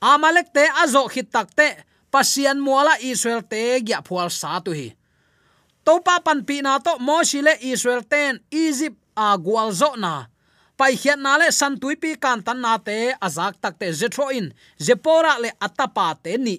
amalek 0.00 0.52
te 0.52 0.64
azo 0.82 1.08
khit 1.08 1.28
tak 1.32 1.52
te. 1.52 1.68
Pasian 2.10 2.62
muala 2.62 2.96
israel 3.02 3.42
te 3.42 3.80
gya 3.84 4.00
phual 4.06 4.30
sa 4.30 4.60
tu 4.64 4.72
hi. 4.72 4.94
Topa 5.84 6.22
pan 6.24 6.40
pi 6.48 6.62
na 6.62 6.78
to 6.78 6.96
mo 7.02 7.20
shi 7.26 7.42
le 7.42 7.54
israel 7.60 8.02
ten 8.02 8.40
egypt 8.50 8.96
a 9.16 9.36
gwal 9.36 9.68
zo 9.72 9.92
na 10.00 10.30
pai 10.78 10.92
hian 11.00 11.20
na 11.24 11.32
le 11.40 11.48
san 11.58 11.74
tui 11.80 11.96
pi 12.02 12.10
kan 12.24 12.42
tan 12.46 12.60
na 12.64 12.72
te, 12.86 12.98
azak 13.26 13.54
tak 13.62 13.74
te 13.80 13.86
zetro 14.00 14.26
in 14.38 14.52
zepora 14.86 15.34
le 15.42 15.50
atapa 15.66 16.06
te 16.22 16.36
ni. 16.46 16.56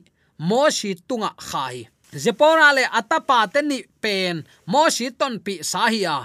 Mo 0.50 0.70
shi 0.70 0.96
tunga 1.08 1.32
khai. 1.50 1.88
Zepora 2.24 2.70
le 2.78 2.84
atapa 3.00 3.40
te 3.54 3.62
ni 3.70 3.80
pen. 4.02 4.46
Mo 4.72 4.90
shi 4.96 5.12
ton 5.20 5.40
pi 5.46 5.54
sahia. 5.72 6.18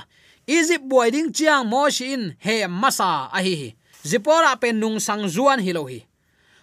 Egypt 0.46 0.84
boy 0.90 1.10
ding 1.14 1.30
chiang 1.36 1.64
mo 1.72 1.88
shi 1.88 2.12
in 2.14 2.24
he 2.44 2.56
masa 2.66 3.30
a 3.36 3.38
hi 3.46 3.74
zepora 4.10 4.58
pen 4.60 4.80
nung 4.80 4.98
sang 4.98 5.24
zuan 5.34 5.60
hi 5.62 5.72
lo 5.72 5.86
hi. 5.86 6.00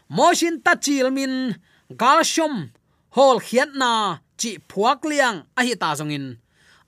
Mo 0.09 0.33
shin 0.33 0.59
ta 0.65 0.73
chil 0.75 1.07
min 1.11 1.55
galshom 2.01 2.69
hol 3.15 3.37
khiat 3.39 3.71
na 3.81 4.19
chi 4.39 4.57
phuak 4.69 4.99
liang 5.09 5.37
a 5.59 5.61
hi 5.63 5.73
ta 5.81 5.95
zongin 5.99 6.37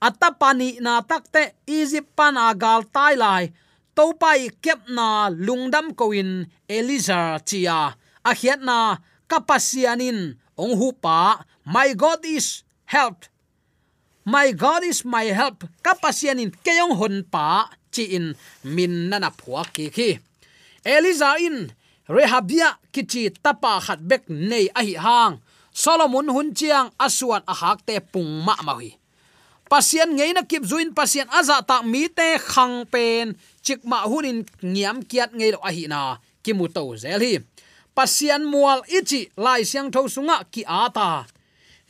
atapani 0.06 0.68
na 0.84 1.00
takte 1.00 1.42
egypt 1.66 2.10
pan 2.16 2.36
agal 2.36 2.80
tai 2.94 3.14
lai 3.14 3.44
to 3.96 4.12
pai 4.16 4.50
kep 4.64 4.88
na 4.88 5.28
lungdam 5.28 5.92
koin 5.94 6.46
Eliza 6.68 7.40
chia. 7.44 7.94
A 8.22 8.32
khiat 8.38 8.60
na 8.62 8.96
kapasianin 9.28 10.38
ong 10.56 10.74
hu 10.78 10.92
pa, 10.92 11.42
my 11.66 11.90
god 11.94 12.22
is 12.24 12.62
help. 12.86 13.26
My 14.24 14.54
god 14.54 14.86
is 14.86 15.02
my 15.02 15.26
help. 15.34 15.66
Kapasianin 15.82 16.54
keyong 16.62 16.94
hon 16.94 17.26
pa 17.26 17.66
chi 17.90 18.04
in 18.16 18.38
min 18.64 19.10
nana 19.10 19.30
phua 19.34 19.66
ki 19.74 19.90
khi 19.90 20.10
eliza 20.86 21.36
in 21.38 21.68
rehabia 22.08 22.78
kichi 22.94 23.28
tapa 23.44 23.82
khat 23.84 24.00
bek 24.00 24.30
nei 24.30 24.66
a 24.78 24.80
hi 24.80 24.94
hang. 24.96 25.34
Solomon 25.72 26.28
hun 26.28 26.52
chiang 26.54 26.92
asuan 27.00 27.42
a 27.48 27.54
hak 27.56 27.78
te 27.86 27.96
pung 28.12 28.44
ma 28.44 28.54
ma 28.62 28.76
hi 28.80 29.01
pasien 29.72 30.12
ngei 30.12 30.36
na 30.36 30.42
kip 30.44 30.68
zuin 30.68 30.92
pasien 30.92 31.28
aza 31.38 31.56
ta 31.68 31.76
mi 31.92 32.04
te 32.18 32.28
khang 32.50 32.84
pen. 32.92 33.32
Chik 33.64 33.80
ma 33.90 33.98
hunin 34.10 34.44
ngiam 34.72 34.98
kiat 35.10 35.30
ngei 35.32 35.52
lo 35.54 35.60
a 35.68 35.70
hi 35.76 35.84
na. 35.92 36.00
Ki 36.44 36.52
mu 36.58 36.66
to 36.76 36.84
zel 37.02 37.20
hi. 37.24 37.40
Pasien 37.96 38.42
mual 38.52 38.80
ichi 38.98 39.20
lai 39.44 39.62
siang 39.70 39.88
tho 39.94 40.00
sunga 40.14 40.36
ki 40.52 40.62
ata 40.84 41.08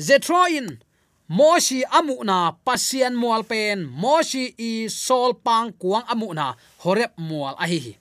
zetroin 0.06 0.66
moshi 1.38 1.78
amu 1.98 2.16
na 2.28 2.38
pasien 2.66 3.14
mual 3.22 3.42
pen. 3.50 3.78
Moshi 4.02 4.44
i 4.70 4.72
sol 4.86 5.30
pang 5.46 5.74
kuang 5.80 6.06
amu 6.12 6.28
na 6.38 6.46
horep 6.82 7.12
mual 7.28 7.54
a 7.58 7.66
hi 7.72 7.98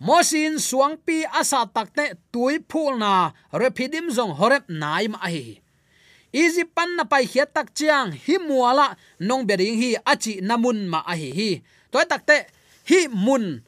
mosin 0.00 0.56
suang 0.56 0.96
pi 0.96 1.16
asa 1.40 1.60
takte 1.74 2.04
tui 2.32 2.56
phul 2.70 3.00
na. 3.02 3.32
Repidim 3.60 4.06
zong 4.16 4.32
horep 4.38 4.64
naim 4.68 5.14
a 5.26 5.28
hi 5.34 5.60
easy 6.32 6.64
pan 6.64 6.96
na 6.96 7.04
pai 7.04 7.26
hiat 7.26 7.54
tak 7.54 7.74
chiang, 7.74 8.14
hi 8.14 8.38
muala, 8.38 8.96
nong 9.18 9.46
bering 9.46 9.78
hi, 9.78 9.90
achi 10.06 10.40
namun 10.40 10.86
ma 10.86 11.02
a 11.06 11.14
hi 11.14 11.30
hi. 11.30 11.50
Toy 11.90 12.06
takte 12.06 12.46
hi 12.88 13.06
mun. 13.10 13.62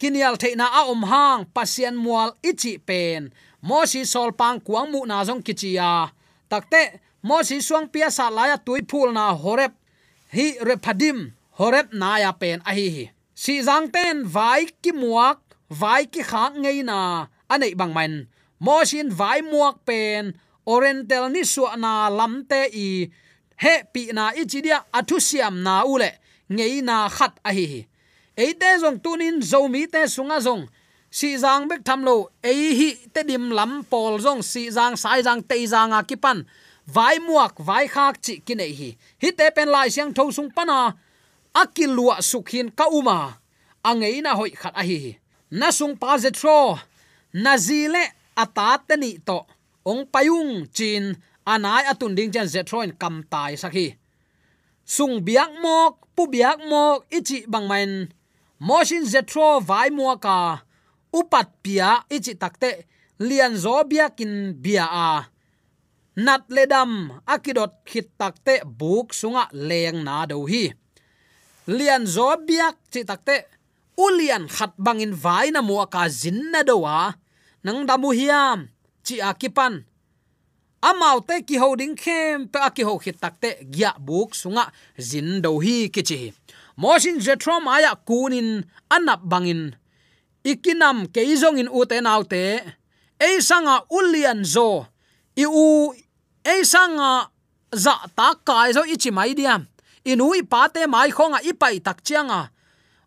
Kinial 0.00 0.34
theina 0.36 0.66
a 0.66 0.90
om 0.92 1.02
hang, 1.06 1.46
pasien 1.54 1.96
mual 1.96 2.34
ichi 2.42 2.78
pen. 2.78 3.32
Mo 3.62 3.86
si 3.86 4.04
sol 4.04 4.32
pang 4.34 4.58
kuang 4.58 4.90
mu 4.90 5.06
na 5.06 5.22
jong 5.22 5.38
kichia 5.38 6.10
takte 6.50 6.98
mo 7.22 7.40
si 7.46 7.62
suang 7.62 7.86
pia 7.86 8.10
sa 8.10 8.26
la 8.28 8.50
ya 8.50 8.56
tui 8.58 8.82
phul 8.84 9.14
na 9.14 9.32
horep. 9.32 9.72
Hi 10.34 10.58
repadim 10.60 11.32
horep 11.56 11.94
na 11.94 12.18
ya 12.18 12.32
pen 12.34 12.58
a 12.66 12.74
hi 12.76 12.88
hi. 12.90 13.04
Si 13.32 13.62
jang 13.64 13.88
ten, 13.88 14.26
vai 14.28 14.68
ki 14.82 14.92
muak, 14.92 15.38
vai 15.70 16.04
ki 16.04 16.20
khang 16.20 16.60
ngei 16.60 16.84
na. 16.84 17.30
Anei 17.48 17.72
bang 17.78 17.94
man. 17.96 18.12
Mo 18.60 18.84
sin 18.84 19.08
vai 19.08 19.40
muak 19.40 19.86
pen 19.88 20.34
oriental 20.66 21.30
ni 21.30 21.44
su 21.44 21.66
na 21.76 22.08
lamte 22.08 22.68
i 22.72 23.10
he 23.56 23.74
pi 23.92 24.10
na 24.12 24.32
ichidia 24.34 24.84
athu 24.92 25.20
siam 25.20 25.62
na 25.62 25.84
ule 25.84 26.10
ngei 26.52 26.82
na 26.82 27.08
khat 27.08 27.34
a 27.44 27.52
hi 27.52 27.86
eite 28.36 28.78
zong 28.80 28.98
tunin 29.02 29.42
zomi 29.42 29.86
te 29.86 30.08
sunga 30.08 30.40
zong. 30.40 30.68
Si 31.12 31.36
jang 31.36 31.68
bek 31.68 31.84
tham 31.84 32.04
lo 32.04 32.32
e 32.42 32.52
hi 32.52 32.90
te 33.12 33.22
dim 33.22 33.52
lam 33.52 33.84
pol 33.84 34.16
zong, 34.20 34.42
si 34.42 34.70
jang 34.70 34.96
sai 34.96 35.22
jang 35.22 35.42
te 35.44 35.56
jang 35.66 35.92
a 35.92 36.02
kipan 36.02 36.44
vai 36.86 37.18
muak, 37.18 37.60
vai 37.60 37.86
khak 37.86 38.16
chi 38.24 38.40
kinai 38.46 38.72
hi. 38.72 38.90
Hi 39.22 39.30
te 39.38 39.50
pen 39.50 39.68
lai 39.68 39.88
siang 39.90 40.12
tho 40.16 40.30
sung 40.30 40.50
pana 40.50 40.96
akilua 41.54 42.16
sukhin 42.24 42.72
ka 42.72 42.88
uma 42.88 43.36
angei 43.84 44.22
na 44.22 44.32
hoi 44.34 44.50
khat 44.50 44.74
a 44.74 44.82
hi 44.82 45.18
na 45.50 45.70
sung 45.70 45.96
pa 46.00 46.16
zetro 46.16 46.80
na 47.32 47.56
zile 47.56 48.04
atat 48.36 48.88
ni 48.96 49.18
to 49.18 49.44
ong 49.82 50.06
payung 50.06 50.66
chin, 50.70 51.18
anai 51.46 51.84
atun 51.90 52.14
ding 52.14 52.30
chen 52.34 52.46
zetroin 52.46 52.92
kam 52.94 53.22
tai 53.26 53.54
sakhi. 53.58 53.98
Sung 54.86 55.22
biak 55.26 55.50
mok, 55.62 56.14
pu 56.14 56.26
biak 56.26 56.58
mok, 56.70 57.06
ichi 57.10 57.46
bangmain 57.46 58.10
motion 58.58 59.04
zetro 59.06 59.58
vai 59.58 59.90
mua 59.90 60.14
ka, 60.18 60.62
upat 61.10 61.48
pia 61.62 62.06
ichi 62.10 62.34
takte 62.34 62.86
lian 63.18 63.54
zo 63.58 63.82
biakin 63.90 64.54
bia 64.62 64.86
a. 64.86 65.10
Nat 66.16 66.44
ledam 66.52 67.22
akidot 67.26 67.72
khit 67.88 68.08
takte 68.20 68.62
buk 68.78 69.14
sunga 69.16 69.48
leng 69.50 70.04
na 70.04 70.26
do 70.26 70.44
hi. 70.46 70.70
Lian 71.66 72.04
zo 72.06 72.36
biak 72.46 72.76
chi 72.92 73.00
takte 73.02 73.48
ulian 73.96 74.44
khat 74.46 74.72
bangin 74.76 75.14
vai 75.14 75.50
na 75.50 75.60
mua 75.62 75.86
ka 75.86 76.08
zin 76.08 76.52
na 76.52 76.60
do 76.62 76.84
wa 76.84 77.12
nang 77.64 77.86
damu 77.88 78.10
hiam 78.12 78.68
chi 79.06 79.20
akipan 79.30 79.84
amau 80.88 81.18
te 81.28 81.42
ki 81.48 81.56
holding 81.62 81.94
khem 82.02 82.48
pe 82.52 82.58
aki 82.68 82.82
ho 82.82 82.98
khit 82.98 83.18
takte 83.22 83.50
gya 83.74 83.90
buk 84.06 84.34
sunga 84.34 84.64
zin 85.08 85.40
do 85.44 85.58
hi 85.64 85.76
kichi 85.94 86.32
mosin 86.80 87.16
jetrom 87.24 87.64
aya 87.68 87.92
kunin 88.08 88.48
anap 88.90 89.20
bangin 89.30 89.62
ikinam 90.44 91.06
keizong 91.10 91.58
in. 91.58 91.70
Ute 91.70 92.02
naute 92.02 92.60
ei 93.20 93.36
sanga 93.42 93.86
ulian 93.90 94.44
zo. 94.44 94.86
I 95.38 95.46
u 95.46 95.94
ei 96.44 96.62
sanga 96.66 97.30
za 97.72 97.94
ta 98.16 98.34
kai 98.44 98.70
e 98.70 98.72
zo 98.76 98.82
ichi 98.84 99.10
mai 99.10 99.32
diam 99.34 99.66
inui 100.04 100.42
pate 100.42 100.86
mai 100.86 101.10
khonga 101.10 101.40
ipai 101.40 101.80
tak 101.80 102.02
chianga 102.04 102.50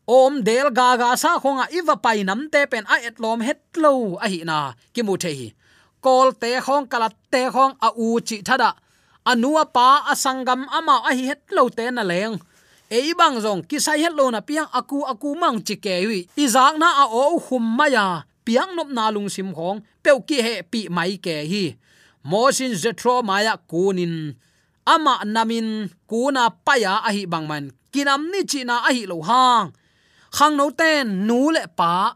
om 0.07 0.41
del 0.41 0.71
ga 0.71 0.97
ga 0.97 1.15
sa 1.15 1.37
khonga 1.37 1.69
iwa 1.69 1.95
pai 2.01 2.23
nam 2.23 2.49
te 2.49 2.65
pen 2.65 2.85
a 2.87 2.95
et 3.07 3.19
lom 3.19 3.41
het 3.41 3.61
lo 3.77 4.17
a 4.17 4.27
hi 4.31 4.41
na. 4.47 4.73
Ki 4.93 5.01
mu 5.03 5.17
the 5.17 5.29
hi 5.29 5.47
kol 6.05 6.29
te 6.41 6.51
khong 6.65 6.85
kala 6.91 7.09
te 7.33 7.41
khong 7.53 7.73
a 7.87 7.89
u 8.05 8.07
chi 8.27 8.37
thada 8.47 8.69
anua 9.31 9.63
pa 9.75 9.87
asangam 10.13 10.61
ama 10.77 10.95
a 11.09 11.11
hi 11.17 11.23
het 11.31 11.41
lo 11.55 11.63
te 11.77 11.85
na 11.91 12.03
leng. 12.11 12.37
Ei 12.97 13.17
bang 13.17 13.41
zong, 13.41 13.61
ki 13.69 13.77
sai 13.85 13.99
het 14.05 14.13
lo 14.13 14.29
na 14.29 14.45
piang 14.45 14.69
aku 14.79 15.01
aku 15.11 15.33
mang 15.41 15.57
chi 15.65 15.75
ke 15.85 15.95
wi. 16.09 16.19
Zak 16.55 16.77
na 16.77 16.89
a 17.03 17.05
o 17.09 17.41
khum 17.45 17.65
ma 17.77 17.85
ya. 17.95 18.07
Piang 18.45 18.77
nop 18.77 18.89
na 18.93 19.09
lung 19.09 19.29
sim 19.35 19.49
khong 19.57 19.81
peu 20.03 20.21
ki 20.27 20.37
he 20.45 20.55
pi 20.71 20.79
mai 20.95 21.17
ke 21.25 21.35
hi. 21.51 21.65
Mosin 22.29 22.73
zetro 22.81 23.15
maya 23.25 23.53
kunin 23.71 24.37
ama 24.85 25.25
namin 25.25 25.89
kuna 26.09 26.43
paya 26.65 26.93
a 27.07 27.09
hi 27.15 27.25
bang 27.25 27.45
man. 27.49 27.65
Kinam 27.93 28.21
ni 28.31 28.45
chi 28.51 28.61
na 28.69 28.75
a 28.89 28.91
hi 28.93 29.03
lo 29.11 29.17
hang. 29.29 29.73
Khang 30.37 30.55
no 30.59 30.69
ten, 30.69 31.25
nu 31.27 31.49
le 31.55 31.63
pa 31.79 32.13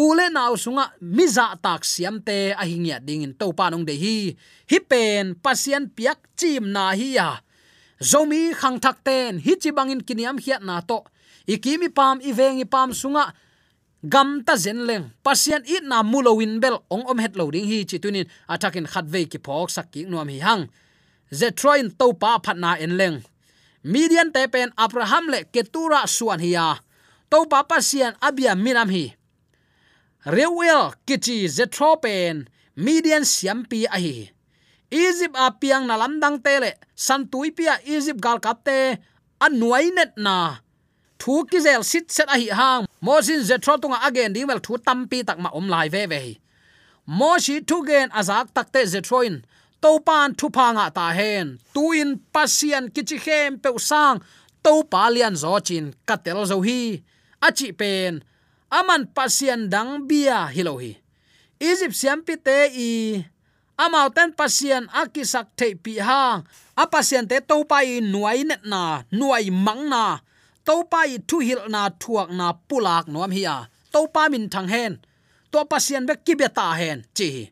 ule 0.00 0.26
naw 0.32 0.56
sunga 0.56 0.84
miza 1.04 1.52
tak 1.60 1.84
siam 1.84 2.16
te 2.24 2.56
a 2.56 2.64
hingya 2.64 2.96
ding 3.04 3.22
in 3.22 3.34
to 3.36 3.52
nong 3.52 3.84
de 3.84 3.94
hi. 4.02 4.36
Hi 4.70 4.78
pen 4.90 5.34
piak 5.96 6.18
chim 6.36 6.72
na 6.72 6.92
hi 6.96 7.16
ya. 7.20 7.40
Zomi 8.00 8.54
khang 8.56 8.80
thak 8.80 9.04
ten, 9.04 9.38
hi 9.44 9.52
chi 9.60 9.70
bangin 9.70 10.00
kiniam 10.00 10.40
hiat 10.40 10.62
na 10.64 10.80
to. 10.80 11.04
Ikimi 11.46 11.92
pam 11.92 12.20
ivengi 12.20 12.64
pam 12.64 12.92
sunga. 12.92 13.32
Gam 14.02 14.40
ta 14.46 14.56
zen 14.56 14.86
leng. 14.88 15.12
Pasien 15.22 15.62
it 15.66 15.84
na 15.84 16.02
mulowin 16.02 16.60
bel. 16.60 16.80
Ong 16.88 17.04
om 17.04 17.18
het 17.18 17.36
loading 17.36 17.66
hi 17.68 17.84
chi 17.84 17.98
tunin. 17.98 18.24
Atakin 18.48 18.88
khatve 18.88 19.28
ki 19.28 19.38
phok 19.44 19.68
sak 19.68 19.92
ki 19.92 20.08
nuam 20.08 20.28
hi 20.28 20.40
hang. 20.40 20.70
Zetroin 21.30 21.92
to 21.98 22.12
pa 22.16 22.40
phat 22.40 22.56
na 22.56 22.80
en 22.80 22.96
leng. 22.96 23.20
Median 23.84 24.32
te 24.32 24.48
pen 24.48 24.72
abraham 24.76 25.28
le 25.28 25.44
ketura 25.52 26.06
suan 26.08 26.40
hiya 26.40 26.80
to 27.30 27.44
pa 27.50 27.62
pasian 27.68 28.16
abia 28.20 28.56
minam 28.56 28.88
hi 28.88 29.19
reuel 30.24 30.92
kichi 31.06 31.48
zetropen 31.48 32.48
median 32.76 33.24
siampi 33.24 33.86
ahi. 33.86 34.30
Hi 34.92 34.98
egypt 35.08 35.36
apiang 35.36 35.86
na 35.86 35.96
lamdang 35.96 36.42
tele 36.42 36.74
santui 36.96 37.50
pia 37.56 37.78
egypt 37.84 38.20
gal 38.20 38.38
kapte 38.40 38.98
anuai 39.40 39.90
net 39.94 40.12
na. 40.16 40.58
Thu 41.20 41.44
ki 41.50 41.60
zel 41.60 41.82
sit 41.84 42.10
set 42.10 42.28
ahi 42.28 42.48
hang, 42.48 42.86
mosin 43.04 43.40
zetro 43.48 43.76
tunga 43.80 43.98
again 44.08 44.32
ding 44.32 44.48
wel 44.48 44.60
thu 44.66 44.78
tampi 44.86 45.24
tak 45.24 45.38
ma 45.38 45.50
om 45.52 45.68
lai 45.68 45.88
ve 45.88 46.06
ve. 46.06 46.40
Thu 47.68 47.76
gen 47.86 48.08
azak 48.10 48.46
takte 48.54 48.80
zetroin 48.92 49.42
topan 49.82 50.34
thu 50.38 50.50
pa 50.50 50.66
nga 50.72 50.90
ta 50.90 51.06
hen. 51.18 51.58
Tuin 51.74 52.20
pasian 52.32 52.84
kichi 52.94 53.18
khem 53.24 53.58
pe 53.62 53.70
sang 53.78 54.20
to 54.64 54.72
palian 54.92 55.34
zo 55.42 55.58
chin 55.60 55.94
katel 56.08 56.40
zo 56.50 56.60
hi. 56.66 57.02
Achi 57.46 57.72
pen 57.72 58.22
aman 58.70 59.10
pasian 59.10 59.66
dang 59.66 60.06
bia 60.06 60.46
hilohi. 60.46 60.94
Egypt 61.60 61.92
siam 61.98 62.22
pi 62.22 62.38
te 62.38 62.70
i 62.72 62.90
amau 63.76 64.08
ten 64.14 64.30
pasian 64.32 64.86
akisak 64.94 65.52
te 65.58 65.74
pi 65.74 65.98
hang 65.98 66.46
a 66.78 66.84
pasian 66.86 67.28
te 67.28 67.36
to 67.42 67.66
pai 67.68 68.00
nuai 68.00 68.46
net 68.48 68.62
na, 68.64 69.04
nuai 69.12 69.50
mang 69.50 69.90
na 69.92 70.22
to 70.64 70.86
pa 70.86 71.04
i 71.04 71.18
thu 71.28 71.42
hil 71.42 71.66
na 71.68 71.90
thuak 72.00 72.30
na 72.30 72.54
pulak 72.68 73.04
nuam 73.12 73.34
hi 73.34 73.44
a. 73.44 73.58
To 73.90 74.06
pa 74.06 74.30
min 74.30 74.46
thang 74.46 74.70
hen 74.70 75.02
to 75.50 75.66
pasian 75.66 76.06
be 76.06 76.14
kibeta 76.14 76.78
hen, 76.78 77.02
chi 77.16 77.50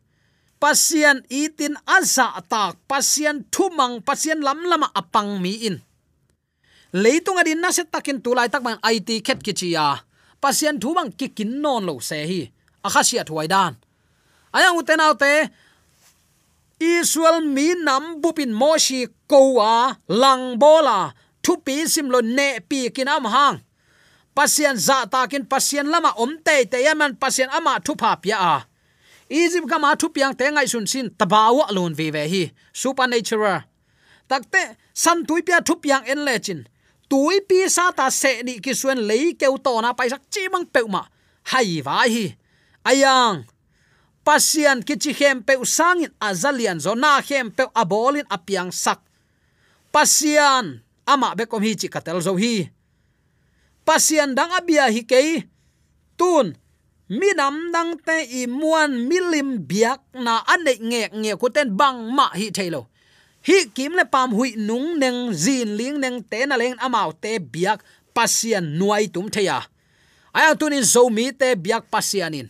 pasian 0.63 1.23
itin 1.31 1.75
aza 1.87 2.35
tak 2.47 2.79
pasien 2.91 3.47
thumang 3.51 4.03
pasian 4.07 4.43
lam 4.43 4.63
lama 4.67 4.91
apang 4.95 5.39
mi 5.43 5.67
in. 5.67 5.77
Leitung 6.95 7.39
adin 7.39 7.61
na 7.61 7.71
se 7.75 7.85
takin 7.85 8.23
tulai 8.23 8.49
tak 8.51 8.63
man 8.63 8.79
it 8.87 9.11
khet 9.27 9.43
ki 9.43 9.53
chia 10.39 10.41
pasien 10.41 10.81
thumang 10.81 11.17
ki 11.17 11.29
kin 11.29 11.61
non 11.61 11.87
lo 11.87 12.01
se 12.01 12.27
hi. 12.27 12.53
Akhasia 12.85 13.25
thuai 13.25 13.49
dan. 13.49 13.77
Aya 14.53 14.71
ayang 14.71 14.79
uten 14.79 15.19
te 15.19 15.49
israel 16.81 17.41
mi 17.41 17.75
nam 17.75 18.21
bupin 18.23 18.53
moshi 18.53 19.09
kowa 19.29 19.97
lang 20.09 20.59
bola 20.59 21.13
thu 21.43 21.57
pi 21.57 21.87
sim 21.87 22.11
lo 22.11 22.21
ne 22.21 22.61
pi 22.61 22.91
kinam 22.91 23.27
hang. 23.27 23.61
Pasien 24.35 24.77
za 24.77 25.07
ta 25.07 25.27
kin, 25.27 25.45
pasien 25.45 25.91
lama 25.91 26.13
om 26.17 26.39
te 26.45 26.65
te 26.65 26.79
yaman 26.85 27.17
pasien 27.17 27.49
ama 27.51 27.81
thu 27.85 27.95
pha 27.99 28.17
pia 28.17 28.37
a. 28.37 28.67
Egypt 29.31 29.69
ka 29.69 29.79
ma 29.79 29.95
thu 29.95 30.09
piang 30.09 30.35
te 30.39 30.45
ngai 30.51 30.69
sun 30.69 30.87
sin 30.87 31.11
tabawa 31.11 31.67
lon 31.73 31.95
vi 31.95 32.11
ve 32.11 32.29
hi. 32.29 32.53
Supernatural. 32.73 33.63
Takte 34.29 34.77
san 34.95 35.27
tuipia 35.27 35.61
thu 35.67 35.75
piang 35.75 36.05
en 36.07 36.25
lechin 36.25 36.67
tui 37.09 37.41
pi 37.49 37.65
sa 37.73 37.91
ta 37.97 38.13
se 38.13 38.43
đi 38.47 38.61
ki 38.65 38.73
suen 38.77 39.01
lei 39.09 39.33
keu 39.41 39.57
to 39.65 39.73
na 39.81 39.97
pai 39.97 40.09
sak 40.13 40.23
chi 40.33 40.49
mang 40.53 40.67
pe 40.69 40.81
ma 40.85 41.03
hai 41.51 41.81
vai 41.81 42.09
hi. 42.15 42.27
Ayang 42.85 43.45
pasian 44.25 44.85
ki 44.87 44.95
chi 45.03 45.13
hem 45.19 45.41
pe 45.43 45.57
sangin 45.65 46.13
azalian 46.21 46.79
zo 46.85 46.93
na 46.95 47.21
hem 47.29 47.49
pe 47.51 47.65
abolin 47.73 48.29
apiang 48.29 48.69
sak. 48.73 49.01
Pasian 49.93 50.85
ama 51.09 51.33
be 51.37 51.45
kom 51.49 51.65
hi 51.65 51.73
chi 51.81 51.89
katel 51.89 52.21
zo 52.21 52.37
hi. 52.37 52.69
Pasian 53.89 54.37
dang 54.37 54.53
abia 54.53 54.93
hi 54.93 55.03
ke 55.09 55.49
tun 56.21 56.53
minam 57.09 57.73
dang 57.73 57.97
te 58.05 58.21
i 58.41 58.45
muan 58.45 59.09
milim 59.09 59.65
biak 59.65 60.05
na 60.13 60.45
ane 60.45 60.77
nge 60.77 61.03
nge 61.17 61.33
ko 61.41 61.49
ten 61.49 61.73
bang 61.73 61.99
ma 62.13 62.29
hi 62.37 62.53
thailo 62.53 62.93
hi 63.47 63.69
kim 63.75 63.93
le 63.99 64.05
pam 64.05 64.33
hui 64.33 64.57
nung 64.57 64.99
neng, 64.99 65.33
zin 65.33 65.77
ling 65.77 66.01
neng, 66.01 66.23
te 66.23 66.47
na 66.47 66.57
leng 66.57 66.77
amau 66.79 67.13
te 67.13 67.39
biak 67.39 67.83
pasian 68.15 68.65
nuai 68.79 69.07
tum 69.07 69.31
theya 69.31 69.63
aya 70.35 70.55
tunin 70.59 70.83
zo 70.83 71.09
mi 71.11 71.31
te 71.33 71.55
biak 71.55 71.87
pasianin 71.93 72.49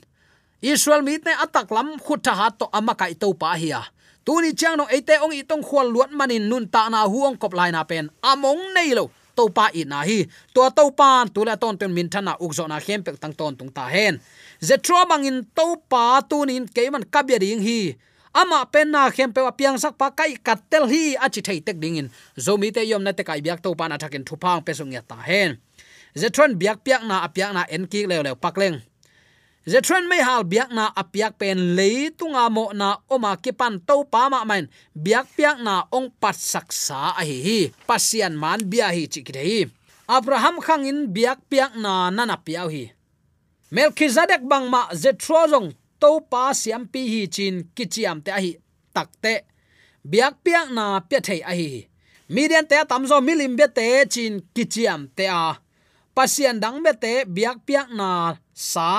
israel 0.61 1.03
mi 1.03 1.18
te 1.18 1.31
atak 1.44 1.68
lam 1.70 1.98
khutha 2.01 2.33
ha 2.35 2.48
to 2.51 2.66
amakai 2.72 3.12
to 3.18 3.35
pa 3.35 3.53
hiya 3.55 3.83
tuni 4.29 4.53
chang 4.53 4.77
no 4.77 4.85
ate 4.85 5.16
ong 5.24 5.33
itong 5.33 5.64
khwal 5.64 5.88
luat 5.88 6.12
manin 6.12 6.44
nun 6.53 6.68
ta 6.68 6.92
na 6.92 7.09
huong 7.09 7.40
kop 7.40 7.57
lai 7.57 7.72
na 7.72 7.81
pen. 7.88 8.12
Among 8.20 8.61
nei 8.77 8.92
lo, 8.92 9.09
to 9.33 9.48
pa 9.48 9.72
i 9.72 9.88
na 9.88 10.05
hi. 10.05 10.29
To 10.53 10.68
to 10.68 10.92
pan 10.92 11.33
tu 11.33 11.48
la 11.48 11.57
ton 11.57 11.81
ten 11.81 11.88
min 11.88 12.12
thana 12.12 12.37
uk 12.37 12.53
zo 12.53 12.68
na 12.68 12.77
khem 12.77 13.01
pek 13.01 13.16
tang 13.16 13.33
ton 13.33 13.57
tung 13.57 13.72
ta 13.72 13.88
hen. 13.88 14.20
Ze 14.61 14.77
tro 14.77 15.01
bangin 15.09 15.48
to 15.57 15.81
pa 15.88 16.20
tunin 16.20 16.68
keiman 16.68 17.09
kabya 17.09 17.40
ding 17.40 17.64
hi 17.64 17.96
ama 18.38 18.61
pen 18.72 18.94
na 18.94 19.11
khem 19.11 19.31
pe 19.35 19.40
piang 19.59 19.79
sak 19.83 19.98
pa 20.01 20.14
kai 20.18 20.38
katel 20.46 20.85
hi 20.92 21.03
achi 21.18 21.40
thei 21.46 21.59
tek 21.66 21.79
dingin 21.83 22.09
zomi 22.44 22.68
te 22.70 22.83
yom 22.90 23.03
na 23.03 23.12
te 23.18 23.22
kai 23.29 23.40
biak 23.42 23.59
to 23.64 23.74
pa 23.79 23.90
na 23.90 23.96
thakin 24.03 24.24
thupang 24.29 24.62
pe 24.66 24.72
sung 24.79 24.94
ya 24.94 25.03
ta 25.11 25.18
hen. 25.29 25.59
Zetron 26.20 26.55
biak 26.61 26.79
piak 26.87 27.03
na 27.09 27.27
apiak 27.27 27.51
na 27.57 27.62
en 27.74 27.85
ki 27.90 28.01
le 28.11 28.16
le 28.27 28.33
pakleng 28.44 28.79
zetron 29.68 30.09
mai 30.09 30.24
hal 30.24 30.42
biak 30.48 30.70
na 30.72 30.85
apiak 31.03 31.37
pen 31.40 31.77
le 31.77 32.09
tunga 32.18 32.48
mo 32.48 32.72
na 32.72 32.88
oma 33.14 33.37
ki 33.42 33.53
pan 33.53 33.74
to 33.88 33.96
pa 34.12 34.31
ma 34.33 34.40
main. 34.48 34.64
Biak 34.94 35.27
piak 35.37 35.59
na 35.66 35.74
ong 35.96 36.09
pat 36.22 36.37
saksa 36.38 37.18
a 37.20 37.22
hi 37.29 37.38
hi. 37.46 37.61
Pasian 37.88 38.35
man 38.42 38.61
bia 38.70 38.88
hi 38.96 39.05
chi 39.12 39.20
ki 39.27 39.35
hi 39.37 39.61
abraham 40.09 40.57
khang 40.64 40.88
in 40.88 41.12
biak 41.12 41.44
piak 41.53 41.77
na 41.77 42.09
nana 42.11 42.40
piau 42.40 42.72
hi. 42.72 42.88
Melchizedek 43.68 44.48
bang 44.48 44.72
ma 44.72 44.88
zetrozong 44.96 45.77
to 46.00 46.11
pa 46.30 46.42
siam 46.61 46.84
pi 46.92 47.00
hi 47.12 47.20
chin 47.34 47.56
kichiam 47.76 48.18
te 48.24 48.30
a 48.38 48.40
hi 48.44 48.52
takte 48.94 49.34
biak 50.11 50.34
piak 50.44 50.68
na 50.76 50.84
pya 51.08 51.20
thei 51.26 51.40
a 51.50 51.52
hi 51.61 51.68
midian 52.34 52.66
te 52.70 52.76
tamzo 52.90 53.16
milim 53.26 53.52
be 53.58 53.66
te 53.76 53.87
chin 54.14 54.34
kichiam 54.54 55.00
te 55.16 55.26
a. 55.42 55.44
Pasian 56.16 56.56
dang 56.62 56.78
be 56.84 56.92
te 57.02 57.12
biak 57.37 57.58
piak 57.66 57.88
na 57.98 58.08
sa. 58.52 58.90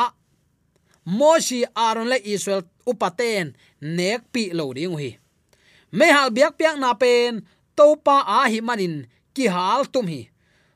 Moshi 1.18 1.60
aron 1.88 2.08
le 2.12 2.18
israel 2.34 2.64
upaten, 2.92 3.46
nek 3.98 4.22
pi 4.34 4.44
lo 4.58 4.66
ding 4.78 4.96
hi 5.02 5.12
me 5.92 6.08
hal 6.14 6.30
biak 6.30 6.54
piak 6.58 6.78
na 6.78 6.94
pen 6.94 7.42
to 7.78 7.98
pa 8.06 8.22
a 8.22 8.46
hi 8.52 8.62
manin 8.62 9.10
ki 9.34 9.50
hal 9.50 9.90
tum 9.90 10.08
hi. 10.08 10.30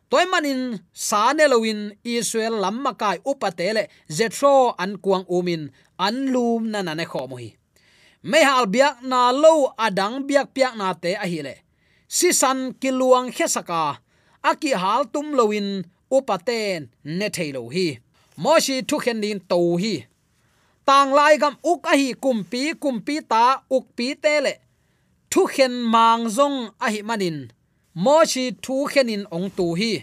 Toy 0.09 0.25
manin 0.29 0.77
sa 0.93 1.33
ne 1.33 1.45
lowin 1.49 1.89
israel 2.05 2.61
lamma 2.61 2.93
kai 2.93 3.17
upatele 3.25 3.89
zetro 4.05 4.77
an 4.77 4.97
kuang 5.01 5.25
umin 5.25 5.73
an 5.97 6.31
lum 6.33 6.71
na 6.71 6.81
na 6.81 6.93
ne 6.93 7.05
kho 7.05 7.27
mo 7.27 7.37
hi 7.37 7.49
me 8.23 8.39
hal 8.39 8.65
biak 8.71 9.03
na 9.03 9.35
lo 9.35 9.75
adang 9.75 10.23
biak 10.23 10.55
piak 10.55 10.73
na 10.79 10.95
te 10.95 11.11
a 11.19 11.27
hi 11.27 11.39
le. 11.43 11.55
Si 12.07 12.31
san 12.31 12.71
kiluang 12.79 13.29
khesaka 13.35 13.99
aki 14.49 14.71
hal 14.81 15.11
tum 15.13 15.35
loin 15.37 15.83
upaten 16.07 16.87
ne 17.03 17.27
thailo 17.35 17.67
hi. 17.75 17.99
Moshi 18.43 18.75
thu 18.87 18.97
khen 19.03 19.19
din 19.23 19.39
to 19.49 19.59
hi. 19.83 19.95
Tang 20.87 21.11
lai 21.17 21.35
gam 21.41 21.55
uk 21.71 21.83
a 21.91 21.93
hi 21.99 22.09
kumpi 22.23 22.61
kumpi 22.81 23.15
ta 23.31 23.43
uk 23.75 23.85
pi 23.95 24.07
te 24.23 24.33
le. 24.45 24.53
Thu 25.31 25.41
khen 25.53 25.73
mang 25.93 26.23
zong 26.37 26.57
a 26.85 26.87
hi 26.93 27.01
manin. 27.09 27.37
Mo 28.03 28.17
chi 28.31 28.45
thu 28.63 28.75
khenin 28.91 29.23
ong 29.35 29.49
tu 29.57 29.67
hi. 29.79 29.93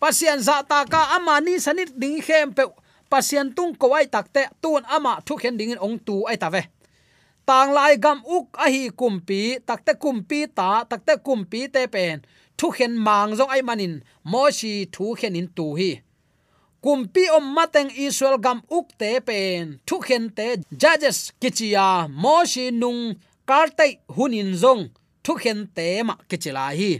Pasian 0.00 0.40
za 0.46 0.56
ta 0.70 0.78
ka 0.92 1.00
ama 1.16 1.34
ni 1.44 1.54
sanit 1.64 1.90
ding 2.00 2.18
khem 2.26 2.48
pe 2.56 2.62
pasian 3.10 3.48
tung 3.56 3.74
ko 3.80 3.86
ai 3.98 4.06
takte 4.14 4.42
tun 4.62 4.82
ama 4.96 5.12
thu 5.26 5.34
khen 5.42 5.56
ding 5.58 5.74
ong 5.86 5.98
tu 6.06 6.16
ai 6.30 6.36
ta 6.42 6.48
ve. 6.54 6.62
Tang 7.48 7.70
lai 7.76 7.96
gam 8.04 8.18
uk 8.36 8.46
a 8.64 8.66
hi 8.74 8.82
kumpi 9.00 9.40
takte 9.68 9.92
kumpi 10.02 10.40
ta 10.58 10.68
takte 10.90 11.14
kumpi 11.26 11.60
te 11.74 11.82
pen. 11.94 12.16
Thu 12.58 12.66
khen 12.76 12.92
mang 13.06 13.30
zong 13.38 13.52
ai 13.54 13.62
manin, 13.68 13.94
mo 14.30 14.42
shi 14.58 14.72
thu 14.94 15.04
khenin 15.20 15.48
tu 15.56 15.66
hi. 15.78 15.90
Kumpi 16.84 17.24
om 17.36 17.46
mateng 17.56 17.90
israel 18.06 18.38
gam 18.44 18.58
uk 18.76 18.86
te 19.00 19.10
pen. 19.28 19.64
Thu 19.86 19.96
khen 20.06 20.24
te 20.36 20.46
judges 20.80 21.18
kichia 21.40 21.88
moshi 22.22 22.64
nung 22.80 23.02
kartai 23.48 23.92
hunin 24.16 24.50
zong. 24.62 24.82
Thu 25.24 25.32
khen 25.42 25.58
te 25.76 25.88
ma 26.06 26.14
kichila 26.28 26.66
hi. 26.78 26.92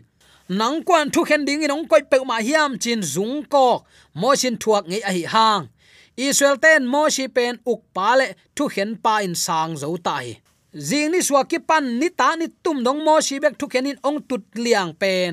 Nang 0.58 0.82
kwan 0.86 1.06
thu 1.14 1.20
khen 1.28 1.44
ding 1.46 1.62
in 1.64 1.74
ong 1.76 1.86
koi 1.90 2.02
pe 2.10 2.16
ma 2.30 2.36
hiam 2.46 2.72
chin 2.82 3.00
zung 3.14 3.36
ko 3.52 3.66
moshin 4.20 4.56
thuak 4.62 4.84
nge 4.90 4.98
a 5.08 5.10
hi 5.16 5.24
hang 5.34 5.64
israel 6.28 6.56
ten 6.64 6.82
moshi 6.92 7.24
pen 7.36 7.54
uk 7.72 7.80
pale 7.96 8.26
thu 8.56 8.64
khen 8.74 8.90
pa 9.04 9.14
in 9.26 9.34
sang 9.44 9.72
zo 9.82 9.88
ta 10.06 10.16
hi. 10.24 10.32
Jing 10.88 11.10
ni 11.12 11.20
suwa 11.26 11.42
ki 11.50 11.58
pan 11.68 11.84
ni 12.00 12.08
ta 12.20 12.28
ni 12.40 12.46
tum 12.64 12.78
dong 12.86 13.00
moshi 13.06 13.36
bek 13.42 13.54
thu 13.58 13.66
khen 13.72 13.90
in 13.90 13.98
ong 14.08 14.20
tut 14.28 14.44
liang 14.64 14.92
pen. 15.02 15.32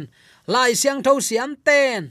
Lai 0.54 0.71
siang 0.82 1.00
tho 1.06 1.13
siam 1.28 1.52
ten. 1.67 2.02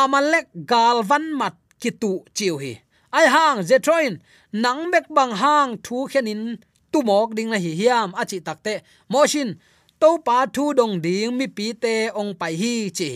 Amalek 0.00 0.46
galvan 0.70 1.24
mat 1.38 1.54
kitu 1.82 2.12
chiu 2.36 2.54
hi. 2.62 2.72
Ai 3.18 3.26
hang 3.34 3.58
zetroin 3.68 4.14
nang 4.52 4.90
mek 4.90 5.06
bang 5.16 5.34
hang 5.42 5.70
thu 5.84 6.06
khenin 6.12 6.40
in 6.42 6.58
tumok 6.92 7.34
ding 7.36 7.50
na 7.50 7.58
hi 7.58 7.72
hiam 7.80 8.08
achi 8.20 8.38
takte 8.46 8.74
moshin 9.12 9.54
to 10.00 10.18
pa 10.26 10.46
thu 10.54 10.64
dong 10.78 10.94
ding 11.04 11.36
mi 11.38 11.46
pi 11.46 11.66
te 11.82 11.94
ong 12.20 12.34
pai 12.40 12.54
hi 12.60 12.90
chi 12.98 13.10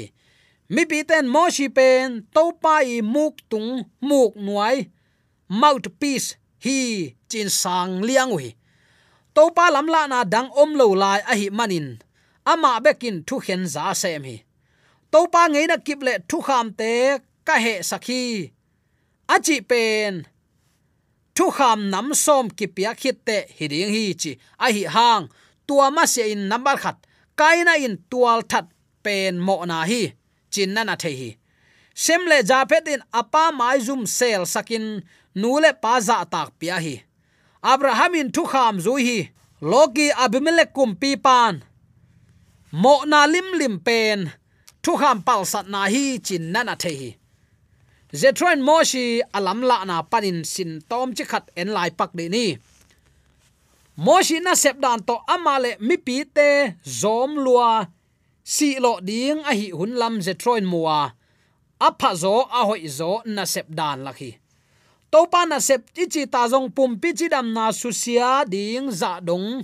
mi 0.74 0.82
pi 0.90 0.98
ten 1.10 1.26
mo 1.34 1.42
shi 1.56 1.66
pen 1.76 2.06
to 2.34 2.42
pa 2.62 2.74
i 2.94 2.96
muk 3.14 3.34
tung 3.50 3.70
muk 4.08 4.32
nuai. 4.46 4.78
Mouthpiece 5.60 6.28
hi 6.64 6.78
chin 7.30 7.48
sang 7.60 7.92
liang 8.06 8.32
wi 8.36 8.48
to 9.34 9.50
pa 9.56 9.66
lam 9.74 9.86
la 9.94 10.02
na 10.06 10.18
dang 10.24 10.48
om 10.62 10.70
lo 10.80 10.86
lai 11.02 11.20
a 11.32 11.34
hi 11.40 11.48
manin. 11.58 11.88
Ama 12.52 12.80
bekin 12.84 13.16
thu 13.26 13.36
khen 13.44 13.62
za 13.74 13.84
sem 14.02 14.22
hi. 14.28 14.36
To 15.12 15.20
pa 15.32 15.42
ngei 15.52 15.66
na 15.70 15.76
kip 15.86 16.00
le 16.06 16.14
thu 16.28 16.38
kham 16.46 16.66
te 16.80 16.92
ka 17.46 17.54
he 17.64 17.74
sakhi 17.90 18.22
achi 19.34 19.56
pen. 19.70 20.14
Thu 21.36 21.44
kham 21.56 21.78
nam 21.92 22.06
som 22.24 22.46
ki 22.58 22.66
pia 22.74 22.92
khit 23.00 23.16
te 23.26 23.36
hiding 23.56 23.90
hi 23.96 24.04
chi. 24.20 24.32
A 24.64 24.66
hi 24.74 24.82
hang. 24.94 25.24
Tua 25.66 25.86
ma 25.96 26.04
se 26.14 26.22
in 26.32 26.42
number 26.50 26.76
khat. 26.82 26.96
Kaina 27.38 27.74
in 27.86 27.96
tual 28.10 28.40
that 28.50 28.66
pen 29.04 29.34
mo 29.46 29.64
na 29.70 29.78
hi 29.90 30.02
chin 30.54 30.70
na 30.74 30.82
na 30.88 30.94
the 31.02 31.10
hi 31.20 31.30
sem 32.04 32.22
le 32.30 32.38
ja 32.48 32.58
phet 32.70 32.86
in 32.94 33.02
apa 33.20 33.44
mai 33.58 33.78
zum 33.86 34.02
sel 34.18 34.42
sakin 34.54 34.86
nule 35.40 35.70
pa 35.82 35.92
za 36.06 36.18
tak 36.32 36.48
pia 36.58 36.76
hi 36.84 36.96
abraham 37.72 38.12
in 38.20 38.28
thu 38.34 38.42
kham 38.52 38.74
zu 38.84 38.94
hi 39.06 39.18
loki 39.70 40.06
abimelek 40.24 40.70
kum 40.76 40.90
pi 41.00 41.10
pan 41.26 41.54
mo 42.82 42.94
na 43.10 43.20
lim 43.32 43.48
lim 43.60 43.74
pen 43.86 44.18
thu 44.82 44.92
kham 45.00 45.18
pal 45.26 45.42
sat 45.52 45.66
na 45.74 45.80
hi 45.92 46.04
chin 46.26 46.44
na 46.52 46.60
na 46.68 46.74
the 46.82 46.92
hi 47.00 47.10
zetron 48.20 48.60
moshi 48.68 49.04
alam 49.36 49.60
la 49.70 49.76
na 49.90 49.96
panin 50.10 50.38
sin 50.52 50.72
tom 50.90 51.08
chi 51.16 51.24
khat 51.30 51.44
en 51.60 51.68
lai 51.76 51.90
pak 51.98 52.10
de 52.18 52.26
ni. 52.34 52.46
Moshi 53.96 54.36
na 54.40 54.54
sep 54.62 54.76
dan 54.84 55.00
to 55.08 55.14
amale 55.34 55.70
mi 55.86 55.96
pi 56.06 56.16
te 56.36 56.48
zom 57.00 57.30
lua 57.44 57.70
si 58.44 58.68
lo 58.84 58.92
ding 59.08 59.40
a 59.50 59.52
hi 59.58 59.68
hun 59.78 59.92
lam 60.00 60.14
zetroin 60.24 60.66
muwa 60.72 61.00
pha 62.00 62.10
zo, 62.22 62.34
a 62.58 62.60
hoi 62.68 62.86
zo, 62.88 63.12
na 63.26 63.44
sep 63.44 63.68
dan 63.78 64.04
lakhi 64.06 64.30
to 65.14 65.30
pa 65.30 65.46
na 65.46 65.62
sep 65.62 65.94
chi 65.94 66.04
chi 66.10 66.22
ta 66.26 66.42
jong 66.50 66.74
pum 66.74 66.98
pi 66.98 67.14
chi 67.18 67.26
dam 67.30 67.46
na 67.56 67.70
su 67.80 67.90
sia 68.02 68.42
ding 68.54 68.90
za 69.00 69.12
dong. 69.28 69.62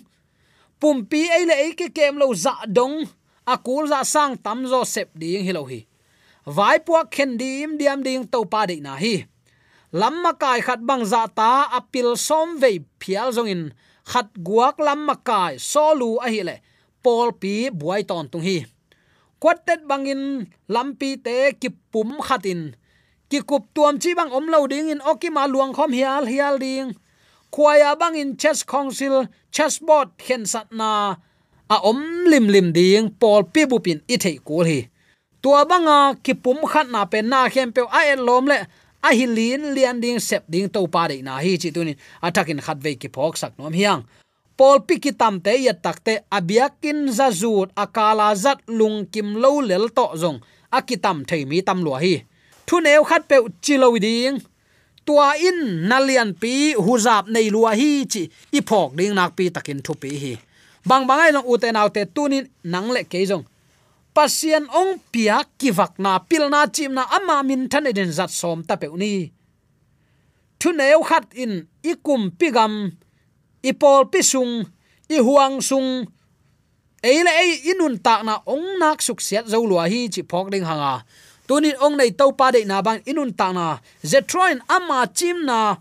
Pum 0.81 0.97
pi 1.11 1.27
ai 1.37 1.43
le 1.51 1.55
ai 1.63 1.73
ke 1.75 1.89
kem 1.97 2.15
lo 2.23 2.31
za 2.45 2.55
dong. 2.77 3.03
Akul 3.53 3.91
za 3.91 4.01
sang 4.07 4.39
tam 4.45 4.63
zo 4.71 4.87
sep 4.95 5.11
ding 5.21 5.43
hi 5.47 5.53
lo 5.59 5.67
hi. 5.71 5.81
Vai 6.47 6.79
puak 6.87 7.11
khen 7.15 7.35
dim, 7.41 7.75
diam 7.81 7.99
ding 8.07 8.31
to 8.33 8.47
pa 8.53 8.63
de 8.71 8.77
na 8.87 8.95
hi. 9.03 9.27
Lamma 10.01 10.33
kai 10.43 10.61
khat 10.67 10.87
bang 10.89 11.03
za 11.13 11.27
ta 11.39 11.67
apil 11.79 12.15
som 12.15 12.55
ve 12.63 12.71
phial 13.03 13.35
zong 13.35 13.51
in. 13.55 13.63
Khat 14.11 14.31
guak 14.47 14.79
lamma 14.79 15.19
kai 15.29 15.59
solu 15.59 16.11
a 16.23 16.31
hi 16.31 16.41
le 16.47 16.57
pol 17.03 17.33
pi 17.33 17.71
buai 17.71 18.03
ton 18.09 18.29
tung 18.31 18.43
hi. 18.43 18.67
Kwatet 19.41 19.89
bangin 19.89 20.47
lampi 20.69 21.17
te 21.25 21.53
ki 21.61 21.69
pum 21.93 22.21
khatin. 22.27 22.75
Ki 23.31 23.41
kup 23.41 23.65
tuam 23.75 23.97
chi 24.03 24.11
bang 24.19 24.31
om 24.33 24.47
lo 24.53 24.67
ding 24.67 24.91
in 24.93 25.01
okima 25.01 25.49
luang 25.49 25.73
khom 25.73 25.93
hial 25.97 26.25
hial 26.27 26.59
ding. 26.59 26.93
Khoya 27.55 27.99
bang 27.99 28.17
in 28.17 28.37
chess 28.37 28.63
council, 28.63 29.27
chess 29.51 29.79
board 29.79 30.09
khen 30.19 30.45
sat 30.47 30.69
na. 30.73 31.17
A 31.71 31.77
om 31.91 32.01
lim 32.27 32.47
lim 32.49 32.73
ding 32.73 33.11
pol 33.21 33.43
pi 33.45 33.65
bu 33.71 33.79
pin 33.79 34.01
i 34.09 34.17
thei 34.17 34.37
kul 34.45 34.67
hi. 34.71 34.81
Tua 35.43 35.65
banga 35.65 36.21
ki 36.25 36.35
pum 36.35 36.59
khat 36.67 36.87
na 36.91 37.05
pe 37.07 37.23
na 37.23 37.49
khem 37.49 37.73
pe 37.73 37.83
a 37.99 38.01
en 38.13 38.21
lom 38.29 38.45
le. 38.51 38.59
A 39.03 39.15
hi 39.17 39.25
lin 39.25 39.73
lian 39.75 40.01
ding 40.05 40.21
sep 40.21 40.45
ding 40.53 40.69
to 40.69 40.87
pa 40.87 41.09
de 41.09 41.23
na 41.23 41.39
hi 41.41 41.57
chi 41.57 41.71
tunin. 41.73 41.97
Atakin 42.23 42.61
khat 42.61 42.79
ve 42.85 42.93
ki 43.01 43.09
phok 43.09 43.37
sak 43.41 43.53
nom 43.59 43.73
hiang 43.73 44.05
pol 44.61 44.85
piki 44.85 45.17
tam 45.21 45.41
te 45.45 45.53
ya 45.67 45.73
takte 45.73 46.15
abiakin 46.37 47.09
za 47.09 47.29
zut 47.41 47.69
akala 47.83 48.29
zat 48.37 48.61
lung 48.79 49.09
kim 49.13 49.29
lo 49.43 49.51
lel 49.69 49.89
to 49.97 50.07
zong 50.23 50.39
akitam 50.79 51.19
thei 51.29 51.43
mi 51.49 51.59
tam 51.69 51.79
lo 51.87 51.93
hi. 52.03 52.15
Thu 52.67 52.77
neu 52.85 53.03
khat 53.09 53.23
pe 53.31 53.37
chilo 53.65 53.89
ding. 54.05 54.37
Tua 55.07 55.29
in 55.49 55.89
nalian 55.89 56.31
pi 56.41 56.53
huzap 56.87 57.25
nei 57.33 57.49
lua 57.55 57.73
hi 57.81 57.91
chi 58.13 58.23
iphok 58.59 58.91
ding 58.99 59.15
nak 59.19 59.31
pi 59.37 59.45
takin 59.55 59.81
thu 59.85 59.93
pi 60.03 60.11
hi. 60.23 60.33
Bang 60.89 61.05
bangai 61.09 61.33
long 61.33 61.49
uten 61.53 61.81
autte 61.81 62.03
tunin 62.15 62.45
nang 62.73 62.89
le 62.95 63.03
ke 63.13 63.19
zong. 63.31 63.45
Pasien 64.15 64.65
ong 64.81 64.93
pia 65.13 65.37
kivak 65.61 65.93
na 66.05 66.13
pil 66.29 66.45
na 66.53 66.61
chim 66.75 66.93
na 66.99 67.03
ama 67.17 67.37
min 67.49 67.63
than 67.73 67.89
den 67.97 68.13
zat 68.19 68.31
som 68.41 68.59
ta 68.69 68.75
pe 68.81 68.87
ni. 69.03 69.13
Thu 70.61 70.69
neu 70.79 71.01
khat 71.09 71.27
in 71.43 71.53
ikum 71.91 72.23
pigam 72.39 72.73
ipol 73.63 74.09
pisung 74.13 74.67
i 75.09 75.19
huang 75.19 75.61
sung. 75.61 76.07
Eile 77.01 77.33
ei 77.33 77.73
inun 77.73 77.97
tak 77.97 78.29
na 78.29 78.45
ong 78.45 78.77
nak 78.77 79.01
suk 79.01 79.25
siat 79.25 79.49
zo 79.49 79.65
lua 79.65 79.89
hi 79.89 80.13
chi 80.13 80.21
phok 80.21 80.53
ding 80.53 80.69
hanga. 80.69 81.01
Tunin 81.49 81.77
ong 81.81 81.97
nei 81.97 82.13
to 82.13 82.29
pa 82.37 82.53
de 82.53 82.61
na 82.69 82.85
bang 82.85 83.01
inun 83.09 83.33
tak 83.33 83.57
na. 83.57 83.81
Zetroin 84.05 84.61
ama 84.69 85.09
chim 85.09 85.49
na 85.49 85.81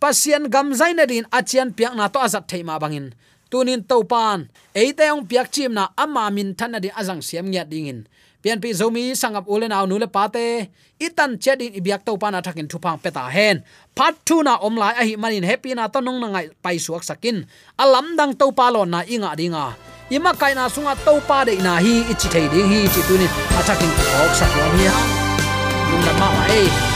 pasien 0.00 0.48
gam 0.48 0.72
zaina 0.72 1.04
din 1.04 1.28
achian 1.28 1.76
piak 1.76 1.92
na 1.92 2.08
to 2.08 2.18
azat 2.24 2.48
theima 2.48 2.80
bangin. 2.80 3.12
Tunin 3.52 3.84
to 3.84 4.00
pan 4.08 4.48
eite 4.72 5.04
ong 5.12 5.28
piak 5.28 5.52
chim 5.52 5.76
na 5.76 5.92
ama 5.94 6.32
min 6.32 6.56
than 6.56 6.72
na 6.72 6.78
di 6.80 6.88
azang 6.88 7.20
siam 7.20 7.52
ngiat 7.52 7.68
dingin 7.68 8.08
pian 8.42 8.60
pi 8.60 8.72
zomi 8.72 9.12
sangap 9.12 9.44
ulen 9.46 9.72
aw 9.72 9.84
nule 9.86 10.08
pate. 10.08 10.72
Itan 11.00 11.40
chedin 11.40 11.72
ibyak 11.72 12.04
to 12.04 12.16
pana 12.20 12.40
thakin 12.44 12.68
thupang 12.68 13.00
peta 13.00 13.28
hen. 13.28 13.64
Phat 13.96 14.20
thu 14.26 14.42
na 14.42 14.58
omlai 14.58 14.92
a 15.00 15.02
hi 15.04 15.14
manin 15.16 15.44
happy 15.44 15.72
na 15.76 15.88
to 15.88 16.00
nong 16.00 16.20
na 16.20 16.28
ngai 16.32 16.46
pai 16.64 16.76
suak 16.76 17.04
sakin. 17.04 17.46
Alam 17.78 18.16
dang 18.18 18.32
to 18.36 18.52
palo 18.52 18.84
na 18.84 19.00
inga 19.04 19.32
dinga. 19.36 19.76
Ima 20.10 20.34
kaina 20.34 20.66
sunga 20.66 20.98
to 21.06 21.22
pa 21.28 21.44
de 21.46 21.54
na 21.62 21.78
hi, 21.78 22.02
ichi 22.10 22.28
thei 22.28 22.46
ding 22.52 22.68
hi 22.72 22.88
chi 22.90 23.00
tunin 23.06 23.30
athakin 23.58 23.90
ok 24.24 24.32
sak 24.34 24.50
lo 24.58 24.66
hi 24.74 24.84
ha 24.90 25.02
lung 25.90 26.02
da 26.06 26.12
ma 26.20 26.28
ma 26.34 26.44
e 26.50 26.89